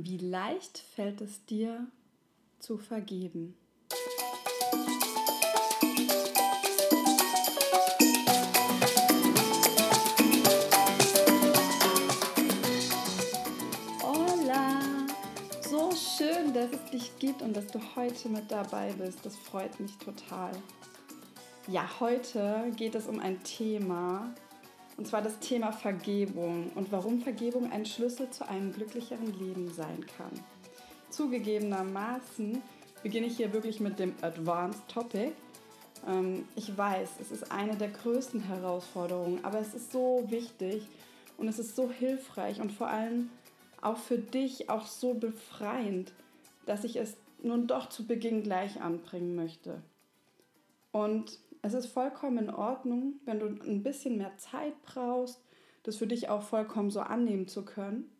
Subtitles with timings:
[0.00, 1.88] Wie leicht fällt es dir
[2.60, 3.56] zu vergeben?
[14.00, 14.78] Hola!
[15.68, 19.26] So schön, dass es dich gibt und dass du heute mit dabei bist.
[19.26, 20.52] Das freut mich total.
[21.66, 24.32] Ja, heute geht es um ein Thema,
[24.98, 30.04] und zwar das Thema Vergebung und warum Vergebung ein Schlüssel zu einem glücklicheren Leben sein
[30.16, 30.32] kann.
[31.08, 32.60] Zugegebenermaßen
[33.02, 35.32] beginne ich hier wirklich mit dem Advanced Topic.
[36.06, 40.82] Ähm, ich weiß, es ist eine der größten Herausforderungen, aber es ist so wichtig
[41.36, 43.30] und es ist so hilfreich und vor allem
[43.80, 46.12] auch für dich auch so befreiend,
[46.66, 49.80] dass ich es nun doch zu Beginn gleich anbringen möchte.
[50.90, 55.42] Und es ist vollkommen in Ordnung, wenn du ein bisschen mehr Zeit brauchst,
[55.82, 58.10] das für dich auch vollkommen so annehmen zu können.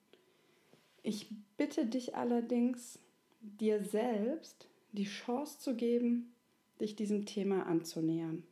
[1.02, 2.98] Ich bitte dich allerdings,
[3.40, 6.34] dir selbst die Chance zu geben,
[6.80, 8.42] dich diesem Thema anzunähern.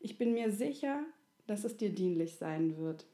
[0.00, 1.02] Ich bin mir sicher,
[1.46, 3.06] dass es dir dienlich sein wird.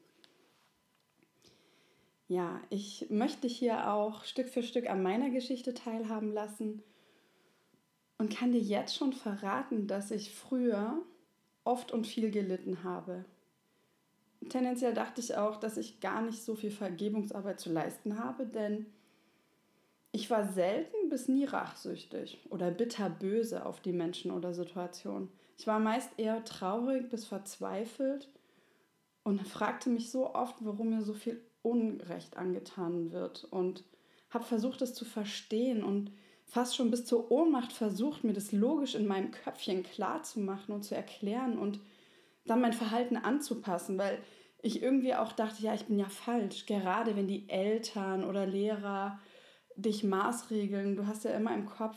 [2.27, 6.83] Ja, ich möchte dich hier auch Stück für Stück an meiner Geschichte teilhaben lassen
[8.21, 11.01] und kann dir jetzt schon verraten, dass ich früher
[11.63, 13.25] oft und viel gelitten habe.
[14.47, 18.85] Tendenziell dachte ich auch, dass ich gar nicht so viel Vergebungsarbeit zu leisten habe, denn
[20.11, 25.29] ich war selten bis nie rachsüchtig oder bitterböse auf die Menschen oder Situationen.
[25.57, 28.29] Ich war meist eher traurig bis verzweifelt
[29.23, 33.83] und fragte mich so oft, warum mir so viel Unrecht angetan wird und
[34.29, 36.11] habe versucht, es zu verstehen und
[36.51, 40.73] fast schon bis zur Ohnmacht versucht, mir das logisch in meinem Köpfchen klar zu machen
[40.73, 41.79] und zu erklären und
[42.45, 44.21] dann mein Verhalten anzupassen, weil
[44.61, 49.17] ich irgendwie auch dachte, ja, ich bin ja falsch, gerade wenn die Eltern oder Lehrer
[49.77, 51.95] dich maßregeln, du hast ja immer im Kopf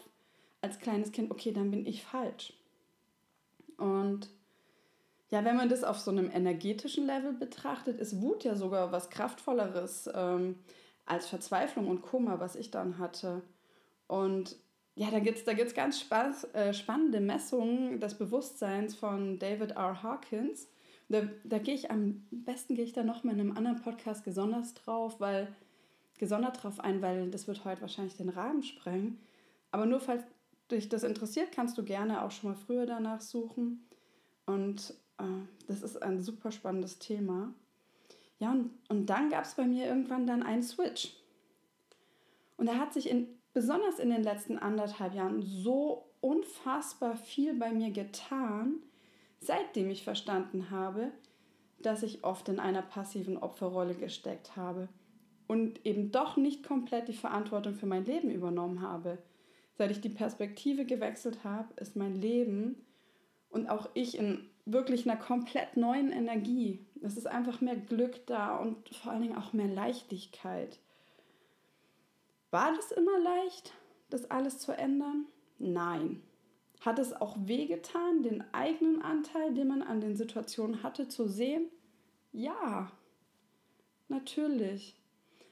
[0.60, 2.52] als kleines Kind, okay, dann bin ich falsch.
[3.77, 4.30] Und
[5.31, 9.10] ja, wenn man das auf so einem energetischen Level betrachtet, ist Wut ja sogar was
[9.10, 10.60] Kraftvolleres ähm,
[11.06, 13.43] als Verzweiflung und Kummer, was ich dann hatte.
[14.06, 14.56] Und
[14.97, 19.72] ja, da gibt es da gibt's ganz spaß, äh, spannende Messungen des Bewusstseins von David
[19.72, 20.03] R.
[20.03, 20.69] Hawkins.
[21.09, 24.25] Da, da gehe ich am besten gehe ich da noch mal in einem anderen Podcast
[24.25, 25.48] gesondert drauf, weil
[26.19, 29.19] gesondert drauf ein, weil das wird heute wahrscheinlich den Rahmen sprengen.
[29.72, 30.25] Aber nur falls
[30.70, 33.87] dich das interessiert, kannst du gerne auch schon mal früher danach suchen.
[34.47, 35.25] Und äh,
[35.66, 37.53] das ist ein super spannendes Thema.
[38.38, 41.14] Ja, und, und dann gab es bei mir irgendwann dann einen Switch.
[42.56, 47.72] Und er hat sich in besonders in den letzten anderthalb Jahren so unfassbar viel bei
[47.72, 48.82] mir getan,
[49.41, 51.12] seitdem ich verstanden habe,
[51.78, 54.88] dass ich oft in einer passiven Opferrolle gesteckt habe
[55.47, 59.19] und eben doch nicht komplett die Verantwortung für mein Leben übernommen habe.
[59.76, 62.76] Seit ich die Perspektive gewechselt habe, ist mein Leben
[63.50, 66.81] und auch ich in wirklich einer komplett neuen Energie.
[67.03, 70.78] Es ist einfach mehr Glück da und vor allen Dingen auch mehr Leichtigkeit.
[72.54, 73.72] War das immer leicht,
[74.10, 75.26] das alles zu ändern?
[75.59, 76.22] Nein.
[76.82, 81.66] Hat es auch wehgetan, den eigenen Anteil, den man an den Situationen hatte, zu sehen?
[82.31, 82.93] Ja,
[84.06, 84.94] natürlich.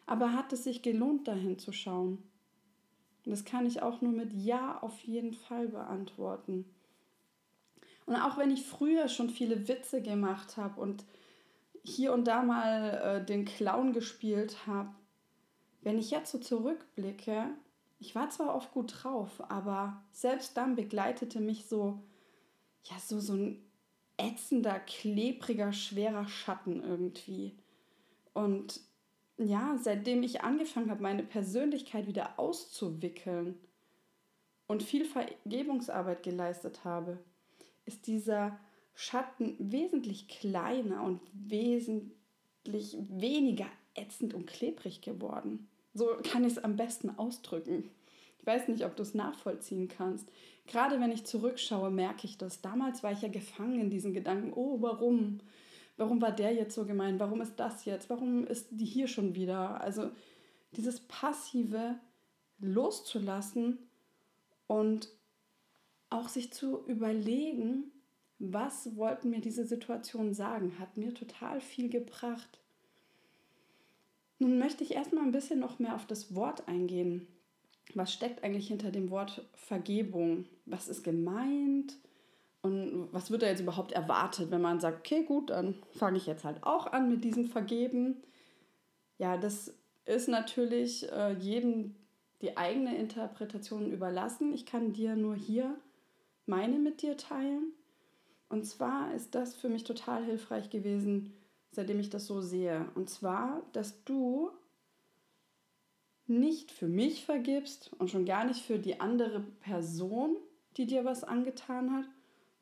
[0.07, 2.23] Aber hat es sich gelohnt, dahin zu schauen?
[3.25, 6.67] Das kann ich auch nur mit Ja auf jeden Fall beantworten.
[8.07, 11.05] Und auch wenn ich früher schon viele Witze gemacht habe und
[11.83, 14.95] hier und da mal äh, den Clown gespielt habe,
[15.83, 17.51] wenn ich jetzt so zurückblicke,
[17.99, 22.03] ich war zwar oft gut drauf, aber selbst dann begleitete mich so,
[22.85, 23.63] ja, so, so ein
[24.17, 27.57] ätzender, klebriger, schwerer Schatten irgendwie.
[28.33, 28.81] Und
[29.39, 33.59] ja, seitdem ich angefangen habe, meine Persönlichkeit wieder auszuwickeln
[34.67, 37.19] und viel Vergebungsarbeit geleistet habe,
[37.85, 38.59] ist dieser
[38.95, 45.69] Schatten wesentlich kleiner und wesentlich weniger ätzend und klebrig geworden.
[45.95, 47.91] So kann ich es am besten ausdrücken.
[48.39, 50.29] Ich weiß nicht, ob du es nachvollziehen kannst.
[50.67, 52.61] Gerade wenn ich zurückschaue, merke ich das.
[52.61, 55.39] Damals war ich ja gefangen in diesen Gedanken, oh, warum?
[55.97, 57.21] Warum war der jetzt so gemein?
[57.21, 58.11] Warum ist das jetzt?
[58.11, 59.81] Warum ist die hier schon wieder?
[59.81, 60.11] Also
[60.77, 61.97] dieses passive
[62.59, 63.79] loszulassen
[64.67, 65.09] und
[66.11, 67.93] auch sich zu überlegen,
[68.39, 72.59] was wollten mir diese Situation sagen, hat mir total viel gebracht.
[74.43, 77.29] Nun möchte ich erstmal ein bisschen noch mehr auf das Wort eingehen.
[77.95, 80.47] Was steckt eigentlich hinter dem Wort Vergebung?
[80.67, 81.97] Was ist gemeint?
[82.61, 86.27] Und was wird da jetzt überhaupt erwartet, wenn man sagt, okay, gut, dann fange ich
[86.27, 88.17] jetzt halt auch an mit diesem Vergeben?
[89.17, 89.73] Ja, das
[90.07, 91.95] ist natürlich äh, jedem
[92.41, 94.53] die eigene Interpretation überlassen.
[94.53, 95.77] Ich kann dir nur hier
[96.47, 97.75] meine mit dir teilen.
[98.49, 101.33] Und zwar ist das für mich total hilfreich gewesen,
[101.73, 102.89] seitdem ich das so sehe.
[102.95, 104.51] Und zwar, dass du
[106.27, 110.37] nicht für mich vergibst und schon gar nicht für die andere Person,
[110.77, 112.05] die dir was angetan hat,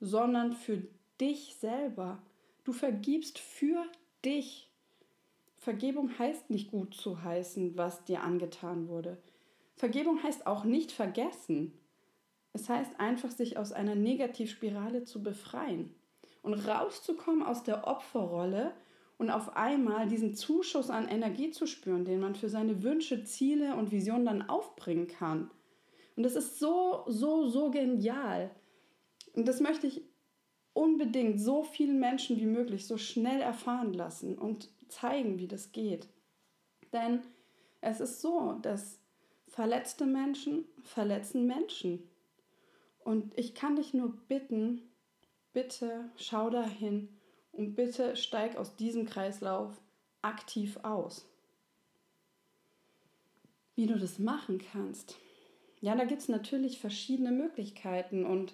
[0.00, 0.82] sondern für
[1.20, 2.22] dich selber.
[2.64, 3.84] Du vergibst für
[4.24, 4.70] dich.
[5.58, 9.18] Vergebung heißt nicht gut zu heißen, was dir angetan wurde.
[9.76, 11.72] Vergebung heißt auch nicht vergessen.
[12.52, 15.94] Es heißt einfach, sich aus einer Negativspirale zu befreien
[16.42, 18.72] und rauszukommen aus der Opferrolle
[19.20, 23.76] und auf einmal diesen Zuschuss an Energie zu spüren, den man für seine Wünsche, Ziele
[23.76, 25.50] und Visionen dann aufbringen kann.
[26.16, 28.50] Und das ist so, so, so genial.
[29.34, 30.00] Und das möchte ich
[30.72, 36.08] unbedingt so vielen Menschen wie möglich so schnell erfahren lassen und zeigen, wie das geht.
[36.94, 37.20] Denn
[37.82, 39.02] es ist so, dass
[39.48, 42.08] verletzte Menschen verletzen Menschen.
[43.04, 44.80] Und ich kann dich nur bitten,
[45.52, 47.19] bitte schau dahin
[47.52, 49.80] und bitte steig aus diesem Kreislauf
[50.22, 51.28] aktiv aus.
[53.74, 55.16] Wie du das machen kannst.
[55.80, 58.52] Ja, da gibt es natürlich verschiedene Möglichkeiten und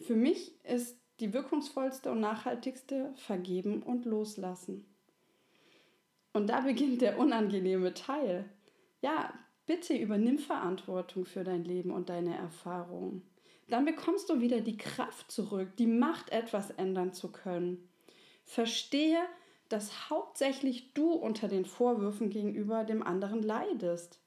[0.00, 4.86] für mich ist die wirkungsvollste und nachhaltigste vergeben und loslassen.
[6.32, 8.50] Und da beginnt der unangenehme Teil.
[9.00, 9.32] Ja,
[9.66, 13.22] bitte übernimm Verantwortung für dein Leben und deine Erfahrungen
[13.68, 17.88] dann bekommst du wieder die Kraft zurück, die Macht, etwas ändern zu können.
[18.46, 19.18] Verstehe,
[19.68, 24.20] dass hauptsächlich du unter den Vorwürfen gegenüber dem anderen leidest.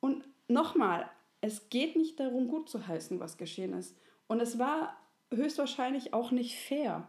[0.00, 1.08] Und nochmal,
[1.40, 3.96] es geht nicht darum, gut zu heißen, was geschehen ist.
[4.26, 4.96] Und es war
[5.30, 7.08] höchstwahrscheinlich auch nicht fair.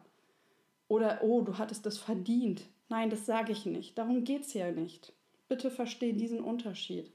[0.87, 2.67] Oder, oh, du hattest es verdient.
[2.87, 3.97] Nein, das sage ich nicht.
[3.97, 5.13] Darum geht es ja nicht.
[5.47, 7.11] Bitte verstehe diesen Unterschied.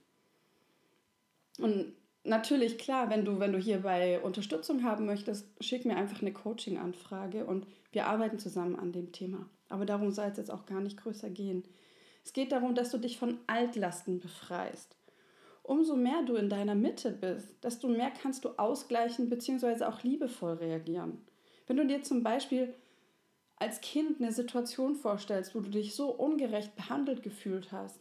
[1.59, 1.95] Und
[2.25, 7.45] natürlich, klar, wenn du, wenn du hierbei Unterstützung haben möchtest, schick mir einfach eine Coaching-Anfrage
[7.45, 9.49] und wir arbeiten zusammen an dem Thema.
[9.69, 11.65] Aber darum soll es jetzt auch gar nicht größer gehen.
[12.25, 14.97] Es geht darum, dass du dich von Altlasten befreist.
[15.63, 19.85] Umso mehr du in deiner Mitte bist, desto mehr kannst du ausgleichen bzw.
[19.85, 21.19] auch liebevoll reagieren.
[21.67, 22.75] Wenn du dir zum Beispiel
[23.57, 28.01] als Kind eine Situation vorstellst, wo du dich so ungerecht behandelt gefühlt hast,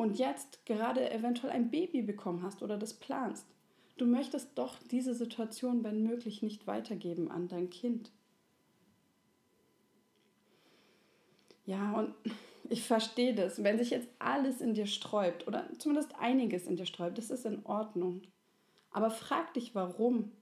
[0.00, 3.46] und jetzt gerade eventuell ein Baby bekommen hast oder das planst.
[3.98, 8.10] Du möchtest doch diese Situation, wenn möglich, nicht weitergeben an dein Kind.
[11.66, 12.14] Ja, und
[12.70, 13.62] ich verstehe das.
[13.62, 17.44] Wenn sich jetzt alles in dir sträubt oder zumindest einiges in dir sträubt, das ist
[17.44, 18.22] in Ordnung.
[18.92, 20.32] Aber frag dich, warum.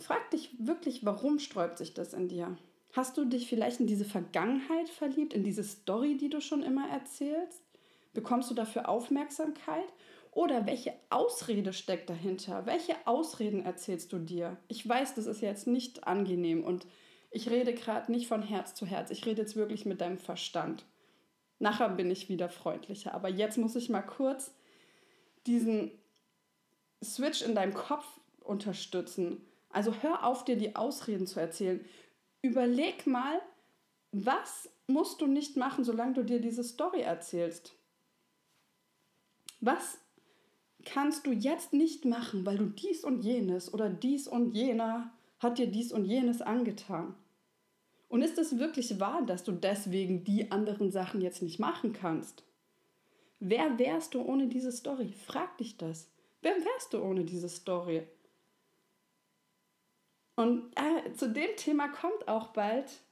[0.00, 2.56] Frag dich wirklich, warum sträubt sich das in dir?
[2.92, 6.90] Hast du dich vielleicht in diese Vergangenheit verliebt, in diese Story, die du schon immer
[6.90, 7.69] erzählst?
[8.12, 9.86] Bekommst du dafür Aufmerksamkeit?
[10.32, 12.64] Oder welche Ausrede steckt dahinter?
[12.66, 14.56] Welche Ausreden erzählst du dir?
[14.68, 16.86] Ich weiß, das ist jetzt nicht angenehm und
[17.30, 19.10] ich rede gerade nicht von Herz zu Herz.
[19.10, 20.84] Ich rede jetzt wirklich mit deinem Verstand.
[21.58, 23.14] Nachher bin ich wieder freundlicher.
[23.14, 24.54] Aber jetzt muss ich mal kurz
[25.46, 25.90] diesen
[27.02, 28.06] Switch in deinem Kopf
[28.40, 29.44] unterstützen.
[29.70, 31.84] Also hör auf, dir die Ausreden zu erzählen.
[32.42, 33.40] Überleg mal,
[34.12, 37.74] was musst du nicht machen, solange du dir diese Story erzählst.
[39.60, 39.98] Was
[40.84, 45.58] kannst du jetzt nicht machen, weil du dies und jenes oder dies und jener hat
[45.58, 47.14] dir dies und jenes angetan?
[48.08, 52.42] Und ist es wirklich wahr, dass du deswegen die anderen Sachen jetzt nicht machen kannst?
[53.38, 55.12] Wer wärst du ohne diese Story?
[55.12, 56.10] Frag dich das.
[56.42, 58.02] Wer wärst du ohne diese Story?
[60.36, 63.02] Und äh, zu dem Thema kommt auch bald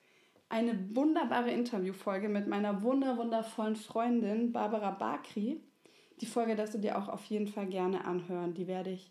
[0.49, 5.61] eine wunderbare Interviewfolge mit meiner wunder wundervollen Freundin Barbara Bakri.
[6.21, 8.55] Die Folge darfst du dir auch auf jeden Fall gerne anhören.
[8.55, 9.11] Die werde ich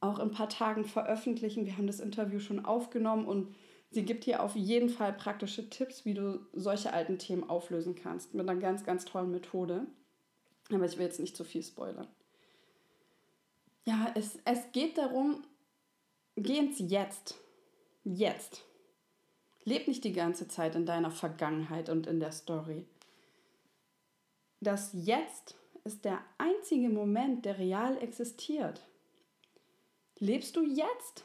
[0.00, 1.66] auch in ein paar Tagen veröffentlichen.
[1.66, 3.54] Wir haben das Interview schon aufgenommen und
[3.90, 8.34] sie gibt dir auf jeden Fall praktische Tipps, wie du solche alten Themen auflösen kannst.
[8.34, 9.86] Mit einer ganz, ganz tollen Methode.
[10.72, 12.06] Aber ich will jetzt nicht zu viel spoilern.
[13.84, 15.42] Ja, es, es geht darum,
[16.36, 17.34] geh ins Jetzt.
[18.04, 18.64] Jetzt.
[19.64, 22.86] Leb nicht die ganze Zeit in deiner Vergangenheit und in der Story.
[24.60, 28.86] Das Jetzt ist der einzige Moment, der real existiert.
[30.18, 31.24] Lebst du jetzt?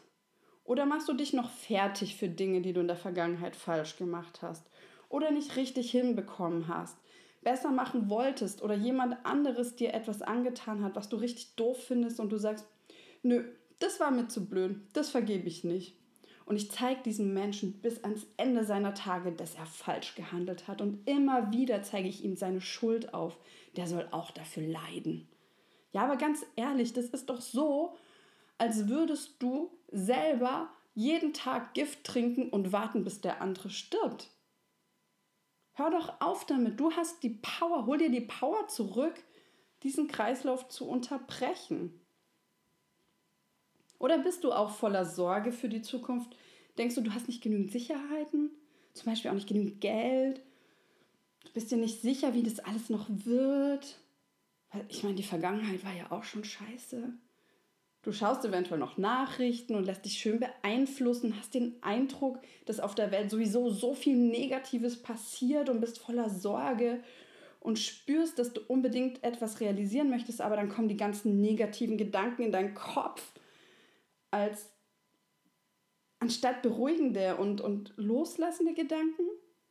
[0.63, 4.41] Oder machst du dich noch fertig für Dinge, die du in der Vergangenheit falsch gemacht
[4.41, 4.65] hast
[5.09, 6.97] oder nicht richtig hinbekommen hast,
[7.43, 12.19] besser machen wolltest oder jemand anderes dir etwas angetan hat, was du richtig doof findest
[12.19, 12.65] und du sagst,
[13.21, 13.45] nö,
[13.79, 15.95] das war mir zu blöd, das vergebe ich nicht.
[16.45, 20.79] Und ich zeige diesem Menschen bis ans Ende seiner Tage, dass er falsch gehandelt hat.
[20.79, 23.37] Und immer wieder zeige ich ihm seine Schuld auf.
[23.75, 25.27] Der soll auch dafür leiden.
[25.91, 27.95] Ja, aber ganz ehrlich, das ist doch so,
[28.57, 34.29] als würdest du selber jeden Tag Gift trinken und warten, bis der andere stirbt.
[35.73, 36.79] Hör doch auf damit.
[36.79, 39.15] Du hast die Power, hol dir die Power zurück,
[39.83, 42.04] diesen Kreislauf zu unterbrechen.
[44.05, 46.35] Oder bist du auch voller Sorge für die Zukunft?
[46.77, 48.51] Denkst du, du hast nicht genügend Sicherheiten?
[48.93, 50.43] Zum Beispiel auch nicht genügend Geld?
[51.43, 53.97] Du bist dir nicht sicher, wie das alles noch wird?
[54.71, 57.13] Weil ich meine, die Vergangenheit war ja auch schon scheiße.
[58.03, 62.93] Du schaust eventuell noch Nachrichten und lässt dich schön beeinflussen, hast den Eindruck, dass auf
[62.93, 67.01] der Welt sowieso so viel Negatives passiert und bist voller Sorge
[67.59, 72.43] und spürst, dass du unbedingt etwas realisieren möchtest, aber dann kommen die ganzen negativen Gedanken
[72.43, 73.33] in deinen Kopf
[74.35, 74.69] als
[76.19, 79.23] anstatt beruhigende und, und loslassende Gedanken.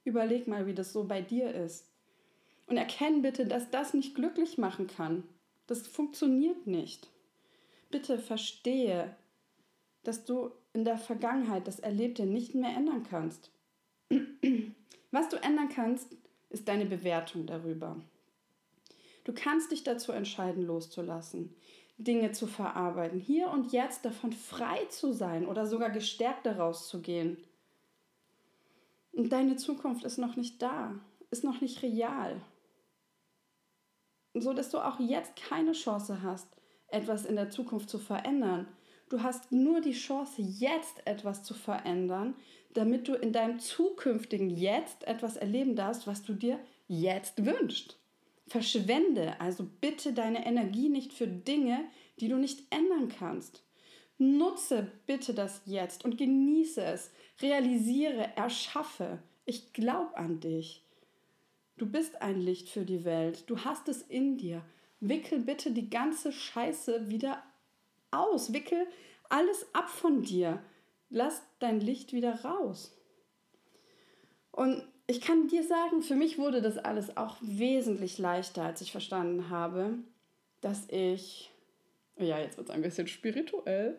[0.05, 1.91] Überleg mal, wie das so bei dir ist.
[2.67, 5.25] Und erkenn bitte, dass das nicht glücklich machen kann.
[5.67, 7.09] Das funktioniert nicht.
[7.91, 9.15] Bitte verstehe,
[10.03, 13.51] dass du in der Vergangenheit das Erlebte nicht mehr ändern kannst.
[15.11, 16.17] Was du ändern kannst,
[16.49, 18.01] ist deine Bewertung darüber.
[19.25, 21.55] Du kannst dich dazu entscheiden, loszulassen,
[21.97, 27.01] Dinge zu verarbeiten, hier und jetzt davon frei zu sein oder sogar gestärkt daraus zu
[27.01, 27.37] gehen.
[29.13, 30.99] Und deine Zukunft ist noch nicht da,
[31.31, 32.41] ist noch nicht real.
[34.35, 36.49] So dass du auch jetzt keine Chance hast,
[36.89, 38.67] etwas in der Zukunft zu verändern.
[39.09, 42.35] Du hast nur die Chance, jetzt etwas zu verändern,
[42.73, 46.59] damit du in deinem zukünftigen Jetzt etwas erleben darfst, was du dir
[46.89, 47.99] jetzt wünschst.
[48.47, 51.85] Verschwende also bitte deine Energie nicht für Dinge,
[52.21, 53.63] die du nicht ändern kannst.
[54.19, 57.11] Nutze bitte das Jetzt und genieße es.
[57.41, 59.23] Realisiere, erschaffe.
[59.45, 60.85] Ich glaube an dich.
[61.77, 63.45] Du bist ein Licht für die Welt.
[63.49, 64.65] Du hast es in dir.
[65.01, 67.43] Wickel bitte die ganze Scheiße wieder
[68.11, 68.53] aus.
[68.53, 68.87] Wickel
[69.29, 70.63] alles ab von dir.
[71.11, 72.97] Lass dein Licht wieder raus.
[74.53, 78.93] Und ich kann dir sagen, für mich wurde das alles auch wesentlich leichter, als ich
[78.93, 79.99] verstanden habe,
[80.61, 81.51] dass ich,
[82.17, 83.99] ja, jetzt wird es ein bisschen spirituell,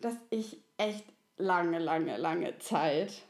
[0.00, 1.04] dass ich echt
[1.36, 3.22] lange, lange, lange Zeit,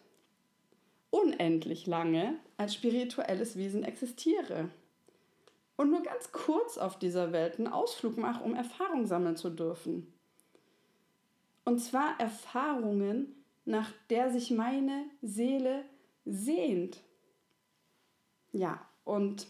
[1.11, 4.69] unendlich lange, als spirituelles Wesen existiere.
[5.77, 10.13] Und nur ganz kurz auf dieser Welt einen Ausflug mache, um Erfahrungen sammeln zu dürfen.
[11.65, 13.35] Und zwar Erfahrungen,
[13.65, 15.85] nach der sich meine Seele
[16.25, 17.01] sehnt.
[18.53, 19.47] Ja, und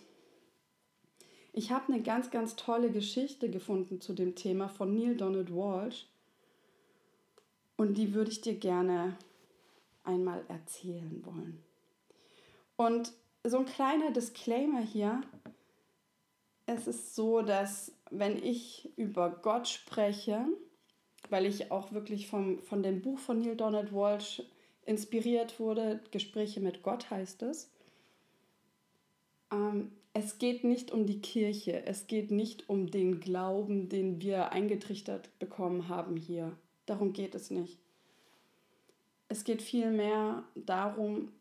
[1.52, 6.06] ich habe eine ganz, ganz tolle Geschichte gefunden zu dem Thema von Neil Donald Walsh.
[7.76, 9.16] Und die würde ich dir gerne
[10.04, 11.62] einmal erzählen wollen.
[12.76, 13.12] Und
[13.44, 15.22] so ein kleiner Disclaimer hier.
[16.66, 20.46] Es ist so, dass wenn ich über Gott spreche,
[21.30, 24.42] weil ich auch wirklich vom, von dem Buch von Neil Donald Walsh
[24.86, 27.70] inspiriert wurde, Gespräche mit Gott heißt es,
[29.52, 34.52] ähm, es geht nicht um die Kirche, es geht nicht um den Glauben, den wir
[34.52, 36.56] eingetrichtert bekommen haben hier.
[36.86, 37.78] Darum geht es nicht.
[39.28, 41.32] Es geht vielmehr darum,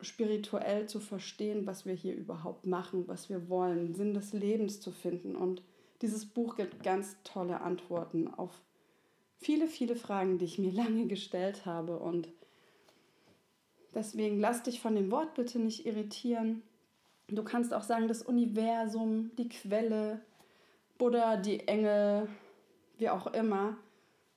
[0.00, 4.90] spirituell zu verstehen, was wir hier überhaupt machen, was wir wollen, Sinn des Lebens zu
[4.90, 5.34] finden.
[5.34, 5.62] Und
[6.02, 8.50] dieses Buch gibt ganz tolle Antworten auf
[9.38, 11.98] viele, viele Fragen, die ich mir lange gestellt habe.
[11.98, 12.28] Und
[13.94, 16.62] deswegen lass dich von dem Wort bitte nicht irritieren.
[17.28, 20.20] Du kannst auch sagen, das Universum, die Quelle,
[20.96, 22.28] Buddha, die Engel,
[22.98, 23.76] wie auch immer.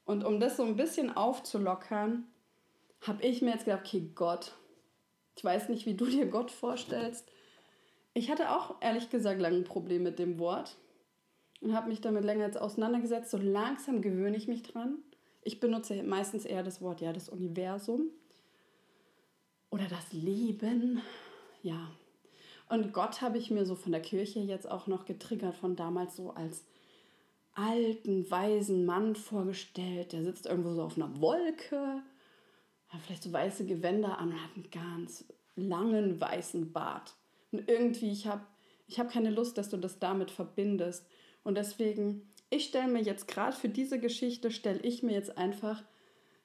[0.05, 2.25] Und um das so ein bisschen aufzulockern,
[3.01, 4.55] habe ich mir jetzt gedacht, okay, Gott.
[5.35, 7.29] Ich weiß nicht, wie du dir Gott vorstellst.
[8.13, 10.75] Ich hatte auch ehrlich gesagt lange ein Problem mit dem Wort
[11.61, 13.31] und habe mich damit länger jetzt auseinandergesetzt.
[13.31, 14.97] So langsam gewöhne ich mich dran.
[15.43, 18.09] Ich benutze meistens eher das Wort, ja, das Universum
[19.69, 21.01] oder das Leben.
[21.61, 21.91] Ja,
[22.69, 26.15] und Gott habe ich mir so von der Kirche jetzt auch noch getriggert, von damals
[26.15, 26.63] so als
[27.55, 30.13] alten, weisen Mann vorgestellt.
[30.13, 32.01] Der sitzt irgendwo so auf einer Wolke,
[32.89, 37.15] hat vielleicht so weiße Gewänder an und hat einen ganz langen weißen Bart.
[37.51, 38.45] Und irgendwie, ich habe
[38.87, 41.05] ich hab keine Lust, dass du das damit verbindest.
[41.43, 45.83] Und deswegen, ich stelle mir jetzt gerade für diese Geschichte, stelle ich mir jetzt einfach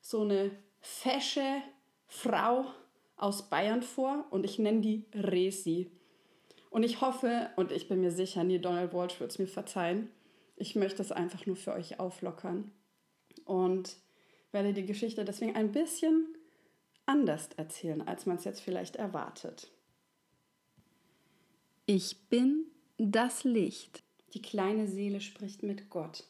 [0.00, 0.50] so eine
[0.81, 1.62] fesche
[2.07, 2.66] Frau
[3.16, 5.90] aus Bayern vor und ich nenne die Resi.
[6.75, 10.11] Und ich hoffe und ich bin mir sicher, Neil Donald Walsh wird es mir verzeihen.
[10.57, 12.73] Ich möchte es einfach nur für euch auflockern
[13.45, 13.97] und
[14.50, 16.37] werde die Geschichte deswegen ein bisschen
[17.07, 19.71] anders erzählen, als man es jetzt vielleicht erwartet.
[21.87, 22.64] Ich bin
[22.99, 24.02] das Licht.
[24.33, 26.25] Die kleine Seele spricht mit Gott.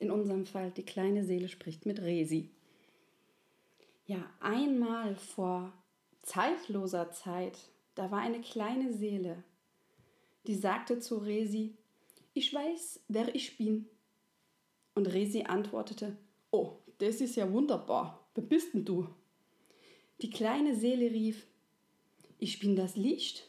[0.00, 2.50] In unserem Fall, die kleine Seele spricht mit Resi.
[4.04, 5.72] Ja, einmal vor
[6.22, 7.56] zeitloser Zeit,
[7.94, 9.44] da war eine kleine Seele,
[10.46, 11.74] die sagte zu Resi,
[12.34, 13.86] ich weiß, wer ich bin.
[14.94, 16.16] Und Resi antwortete,
[16.50, 19.08] oh, das ist ja wunderbar, wer bist denn du?
[20.22, 21.46] Die kleine Seele rief,
[22.38, 23.46] ich bin das Licht.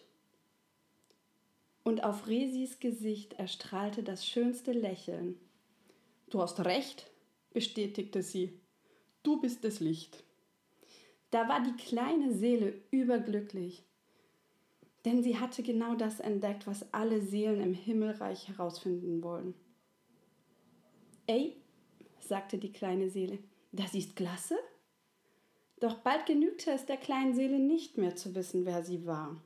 [1.84, 5.40] Und auf Resis Gesicht erstrahlte das schönste Lächeln.
[6.30, 7.10] Du hast recht,
[7.54, 8.60] bestätigte sie,
[9.24, 10.24] du bist das Licht.
[11.30, 13.84] Da war die kleine Seele überglücklich,
[15.06, 19.54] denn sie hatte genau das entdeckt, was alle Seelen im Himmelreich herausfinden wollen.
[21.28, 21.56] Ey,
[22.20, 23.40] sagte die kleine Seele,
[23.72, 24.58] das ist klasse.
[25.80, 29.42] Doch bald genügte es der kleinen Seele nicht mehr zu wissen, wer sie war.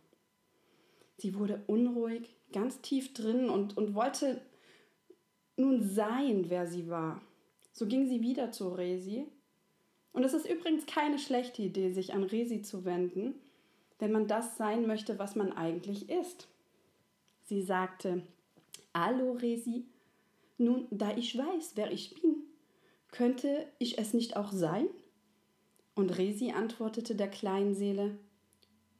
[1.17, 4.41] Sie wurde unruhig, ganz tief drin und, und wollte
[5.57, 7.21] nun sein, wer sie war.
[7.73, 9.27] So ging sie wieder zu Resi.
[10.13, 13.35] Und es ist übrigens keine schlechte Idee, sich an Resi zu wenden,
[14.01, 16.47] wenn man das sein möchte, was man eigentlich ist.
[17.43, 18.23] Sie sagte,
[18.95, 19.85] Hallo Resi,
[20.57, 22.35] nun, da ich weiß, wer ich bin,
[23.11, 24.87] könnte ich es nicht auch sein?
[25.93, 28.17] Und Resi antwortete der kleinen Seele,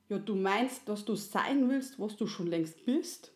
[0.08, 3.32] ja, du meinst, dass du sein willst, was du schon längst bist?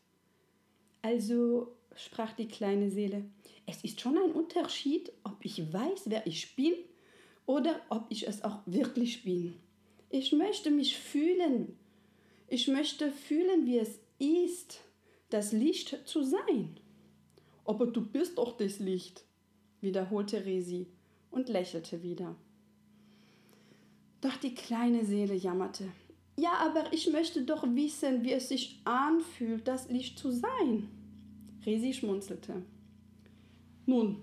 [1.01, 3.25] Also, sprach die kleine Seele,
[3.65, 6.75] es ist schon ein Unterschied, ob ich weiß, wer ich bin
[7.48, 9.55] oder ob ich es auch wirklich bin.
[10.09, 11.77] Ich möchte mich fühlen.
[12.47, 14.81] Ich möchte fühlen, wie es ist,
[15.29, 16.79] das Licht zu sein.
[17.65, 19.25] Aber du bist doch das Licht,
[19.81, 20.88] wiederholte Resi
[21.31, 22.35] und lächelte wieder.
[24.21, 25.85] Doch die kleine Seele jammerte.
[26.38, 30.89] Ja, aber ich möchte doch wissen, wie es sich anfühlt, das Licht zu sein.
[31.65, 32.62] Resi schmunzelte.
[33.85, 34.17] Nun,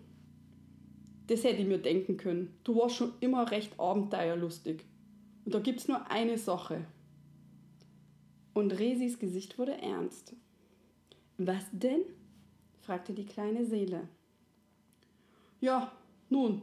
[1.26, 2.54] das hätte ich mir denken können.
[2.64, 4.84] Du warst schon immer recht abenteuerlustig.
[5.44, 6.84] Und da gibt's nur eine Sache.
[8.54, 10.34] Und Resis Gesicht wurde ernst.
[11.38, 12.02] Was denn?
[12.82, 14.08] fragte die kleine Seele.
[15.60, 15.92] Ja,
[16.28, 16.62] nun.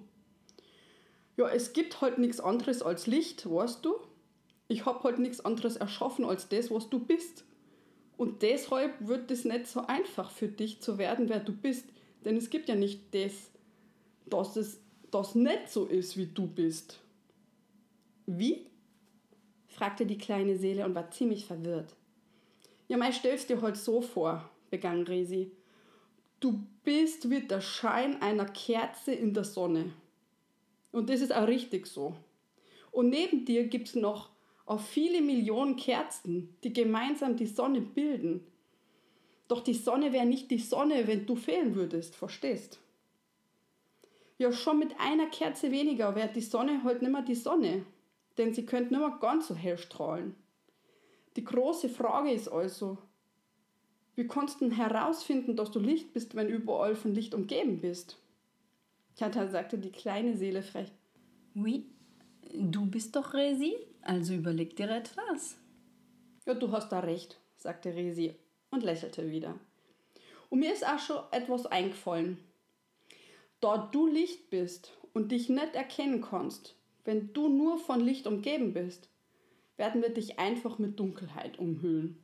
[1.38, 3.96] Ja, es gibt halt nichts anderes als Licht, weißt du?
[4.68, 7.46] Ich hab halt nichts anderes erschaffen als das, was du bist.
[8.18, 11.86] Und deshalb wird es nicht so einfach für dich zu werden, wer du bist.
[12.26, 13.50] Denn es gibt ja nicht das,
[14.26, 17.00] dass es das nicht so ist, wie du bist.
[18.32, 18.68] Wie?
[19.65, 21.96] fragte die kleine Seele und war ziemlich verwirrt.
[22.88, 25.52] Ja, mei, stell's dir halt so vor, begann Resi.
[26.39, 29.94] Du bist wie der Schein einer Kerze in der Sonne.
[30.92, 32.15] Und das ist auch richtig so.
[32.92, 34.30] Und neben dir gibt's noch
[34.68, 38.46] auf viele Millionen Kerzen, die gemeinsam die Sonne bilden.
[39.48, 42.80] Doch die Sonne wäre nicht die Sonne, wenn du fehlen würdest, verstehst?
[44.38, 47.86] Ja, schon mit einer Kerze weniger wäre die Sonne halt nimmer die Sonne,
[48.39, 50.36] denn sie könnte nimmer ganz so hell strahlen.
[51.36, 52.97] Die große Frage ist also,
[54.15, 58.17] wie kannst du herausfinden, dass du Licht bist, wenn überall von Licht umgeben bist?
[59.17, 60.91] Ja, da sagte die kleine Seele frech.
[61.54, 61.86] Oui,
[62.54, 65.58] du bist doch Resi, also überleg dir etwas.
[66.45, 68.36] Ja, du hast da recht, sagte Resi
[68.71, 69.60] und lächelte wieder.
[70.49, 72.38] Und mir ist auch schon etwas eingefallen.
[73.60, 76.75] Da du Licht bist und dich nicht erkennen kannst,
[77.06, 79.10] wenn du nur von Licht umgeben bist,
[79.78, 82.22] werden wir dich einfach mit Dunkelheit umhüllen.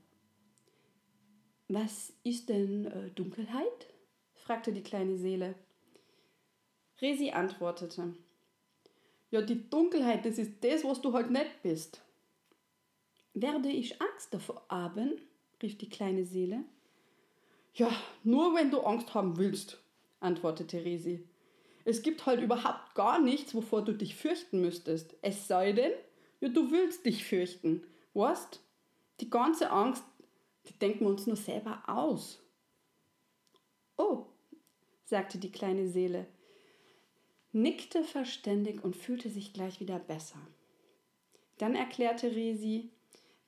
[1.67, 3.93] Was ist denn äh, Dunkelheit?
[4.33, 5.55] fragte die kleine Seele.
[7.01, 8.13] Resi antwortete.
[9.31, 12.01] Ja, die Dunkelheit, das ist das, was du halt nicht bist.
[13.33, 15.19] Werde ich Angst davor haben?
[15.61, 16.63] rief die kleine Seele.
[17.73, 17.91] Ja,
[18.23, 19.81] nur wenn du Angst haben willst,
[20.19, 21.27] antwortete Resi.
[21.85, 25.15] Es gibt halt überhaupt gar nichts, wovor du dich fürchten müsstest.
[25.21, 25.91] Es sei denn,
[26.41, 27.83] ja, du willst dich fürchten.
[28.13, 28.59] Weißt?
[29.21, 30.03] Die ganze Angst,
[30.67, 32.41] die denken wir uns nur selber aus.
[33.97, 34.25] Oh,
[35.05, 36.25] sagte die kleine Seele,
[37.53, 40.39] nickte verständig und fühlte sich gleich wieder besser.
[41.59, 42.89] Dann erklärte Resi,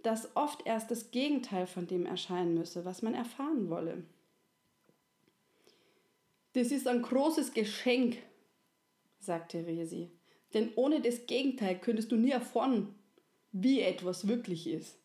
[0.04, 4.04] dass oft erst das Gegenteil von dem erscheinen müsse, was man erfahren wolle.
[6.58, 8.18] Das ist ein großes Geschenk,
[9.20, 10.10] sagte Resi.
[10.56, 12.96] Denn ohne das Gegenteil könntest du nie erfahren,
[13.52, 14.98] wie etwas wirklich ist.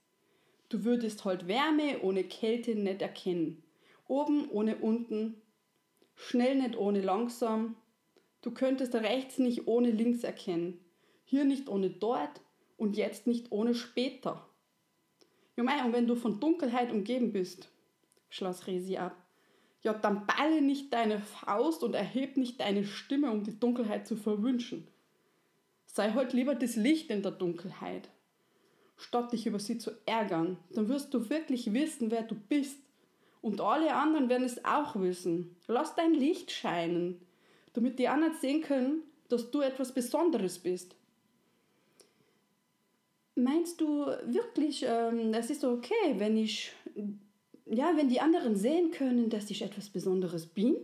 [0.71, 3.63] Du würdest halt Wärme ohne Kälte nicht erkennen.
[4.09, 5.43] Oben ohne unten,
[6.15, 7.77] schnell nicht ohne langsam.
[8.41, 10.83] Du könntest rechts nicht ohne links erkennen.
[11.23, 12.41] Hier nicht ohne dort
[12.79, 14.49] und jetzt nicht ohne später.
[15.59, 17.69] Ja, mei, und wenn du von Dunkelheit umgeben bist,
[18.31, 19.22] schloss Resi ab,
[19.83, 24.17] ja, dann balle nicht deine Faust und erheb nicht deine Stimme, um die Dunkelheit zu
[24.17, 24.87] verwünschen.
[25.87, 28.09] Sei halt lieber das Licht in der Dunkelheit,
[28.97, 30.57] statt dich über sie zu ärgern.
[30.71, 32.79] Dann wirst du wirklich wissen, wer du bist.
[33.41, 35.57] Und alle anderen werden es auch wissen.
[35.67, 37.21] Lass dein Licht scheinen,
[37.73, 40.95] damit die anderen sehen können, dass du etwas Besonderes bist.
[43.35, 46.73] Meinst du wirklich, ähm, das ist okay, wenn ich
[47.73, 50.77] ja, wenn die anderen sehen können, dass ich etwas Besonderes bin?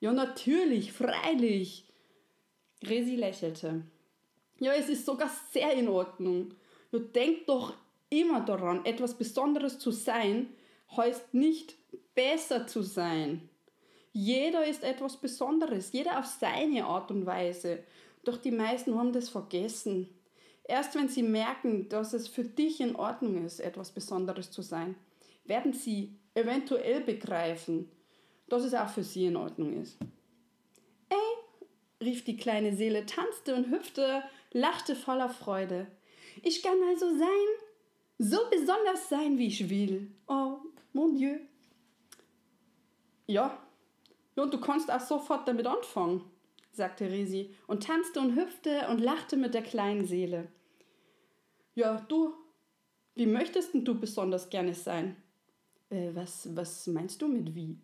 [0.00, 1.84] Ja, natürlich, freilich.
[2.82, 3.82] Resi lächelte.
[4.60, 6.54] Ja, es ist sogar sehr in Ordnung.
[6.90, 7.74] Du denk doch
[8.08, 10.48] immer daran, etwas Besonderes zu sein,
[10.96, 11.74] heißt nicht
[12.14, 13.48] besser zu sein.
[14.12, 17.82] Jeder ist etwas Besonderes, jeder auf seine Art und Weise.
[18.24, 20.08] Doch die meisten haben das vergessen.
[20.66, 24.94] Erst wenn sie merken, dass es für dich in Ordnung ist, etwas Besonderes zu sein,
[25.44, 27.90] werden sie eventuell begreifen,
[28.48, 29.98] dass es auch für sie in Ordnung ist.
[31.08, 35.86] Ey, rief die kleine Seele, tanzte und hüpfte, lachte voller Freude.
[36.42, 37.28] Ich kann also sein,
[38.18, 40.10] so besonders sein, wie ich will.
[40.26, 40.56] Oh,
[40.92, 41.38] mon Dieu.
[43.26, 43.58] Ja,
[44.36, 46.22] und du kannst auch sofort damit anfangen,
[46.72, 50.48] sagte Risi und tanzte und hüpfte und lachte mit der kleinen Seele.
[51.74, 52.34] Ja, du,
[53.14, 55.16] wie möchtest denn du besonders gerne sein?
[55.94, 57.76] Äh, was, was meinst du mit wie?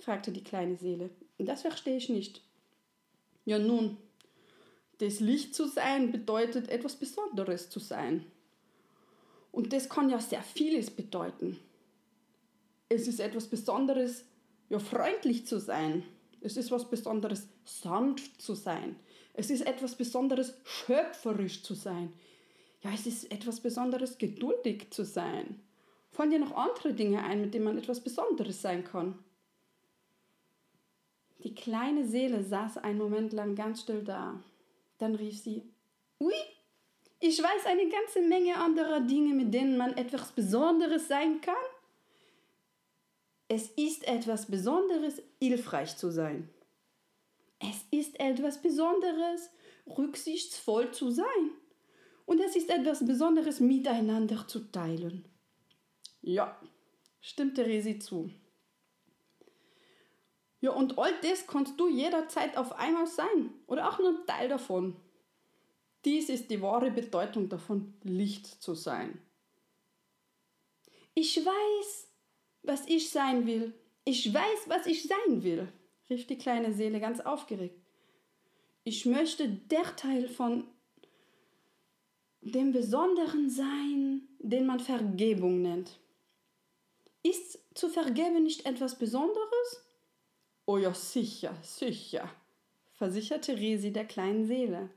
[0.00, 1.10] fragte die kleine Seele.
[1.38, 2.42] Das verstehe ich nicht.
[3.44, 3.96] Ja nun,
[4.98, 8.26] das Licht zu sein bedeutet etwas Besonderes zu sein.
[9.50, 11.58] Und das kann ja sehr vieles bedeuten.
[12.90, 14.24] Es ist etwas Besonderes,
[14.68, 16.04] ja freundlich zu sein.
[16.40, 18.96] Es ist was Besonderes, sanft zu sein.
[19.34, 22.12] Es ist etwas Besonderes, schöpferisch zu sein.
[22.82, 25.60] Ja, es ist etwas Besonderes, geduldig zu sein.
[26.18, 29.16] Fallen dir noch andere Dinge ein, mit denen man etwas Besonderes sein kann?
[31.44, 34.42] Die kleine Seele saß einen Moment lang ganz still da.
[34.98, 35.62] Dann rief sie,
[36.18, 36.34] Ui,
[37.20, 41.54] ich weiß eine ganze Menge anderer Dinge, mit denen man etwas Besonderes sein kann.
[43.46, 46.48] Es ist etwas Besonderes, hilfreich zu sein.
[47.60, 49.50] Es ist etwas Besonderes,
[49.86, 51.52] rücksichtsvoll zu sein.
[52.26, 55.24] Und es ist etwas Besonderes, miteinander zu teilen.
[56.22, 56.60] Ja,
[57.20, 58.30] stimmte Resi zu.
[60.60, 64.48] Ja, und all das kannst du jederzeit auf einmal sein oder auch nur ein Teil
[64.48, 64.96] davon.
[66.04, 69.20] Dies ist die wahre Bedeutung davon, Licht zu sein.
[71.14, 72.08] Ich weiß,
[72.62, 73.74] was ich sein will.
[74.04, 75.68] Ich weiß, was ich sein will,
[76.08, 77.78] rief die kleine Seele ganz aufgeregt.
[78.84, 80.64] Ich möchte der Teil von
[82.40, 85.98] dem Besonderen sein, den man Vergebung nennt.
[87.22, 89.84] Ist zu vergeben nicht etwas Besonderes?
[90.66, 92.30] Oh ja, sicher, sicher,
[92.92, 94.90] versicherte Resi der kleinen Seele.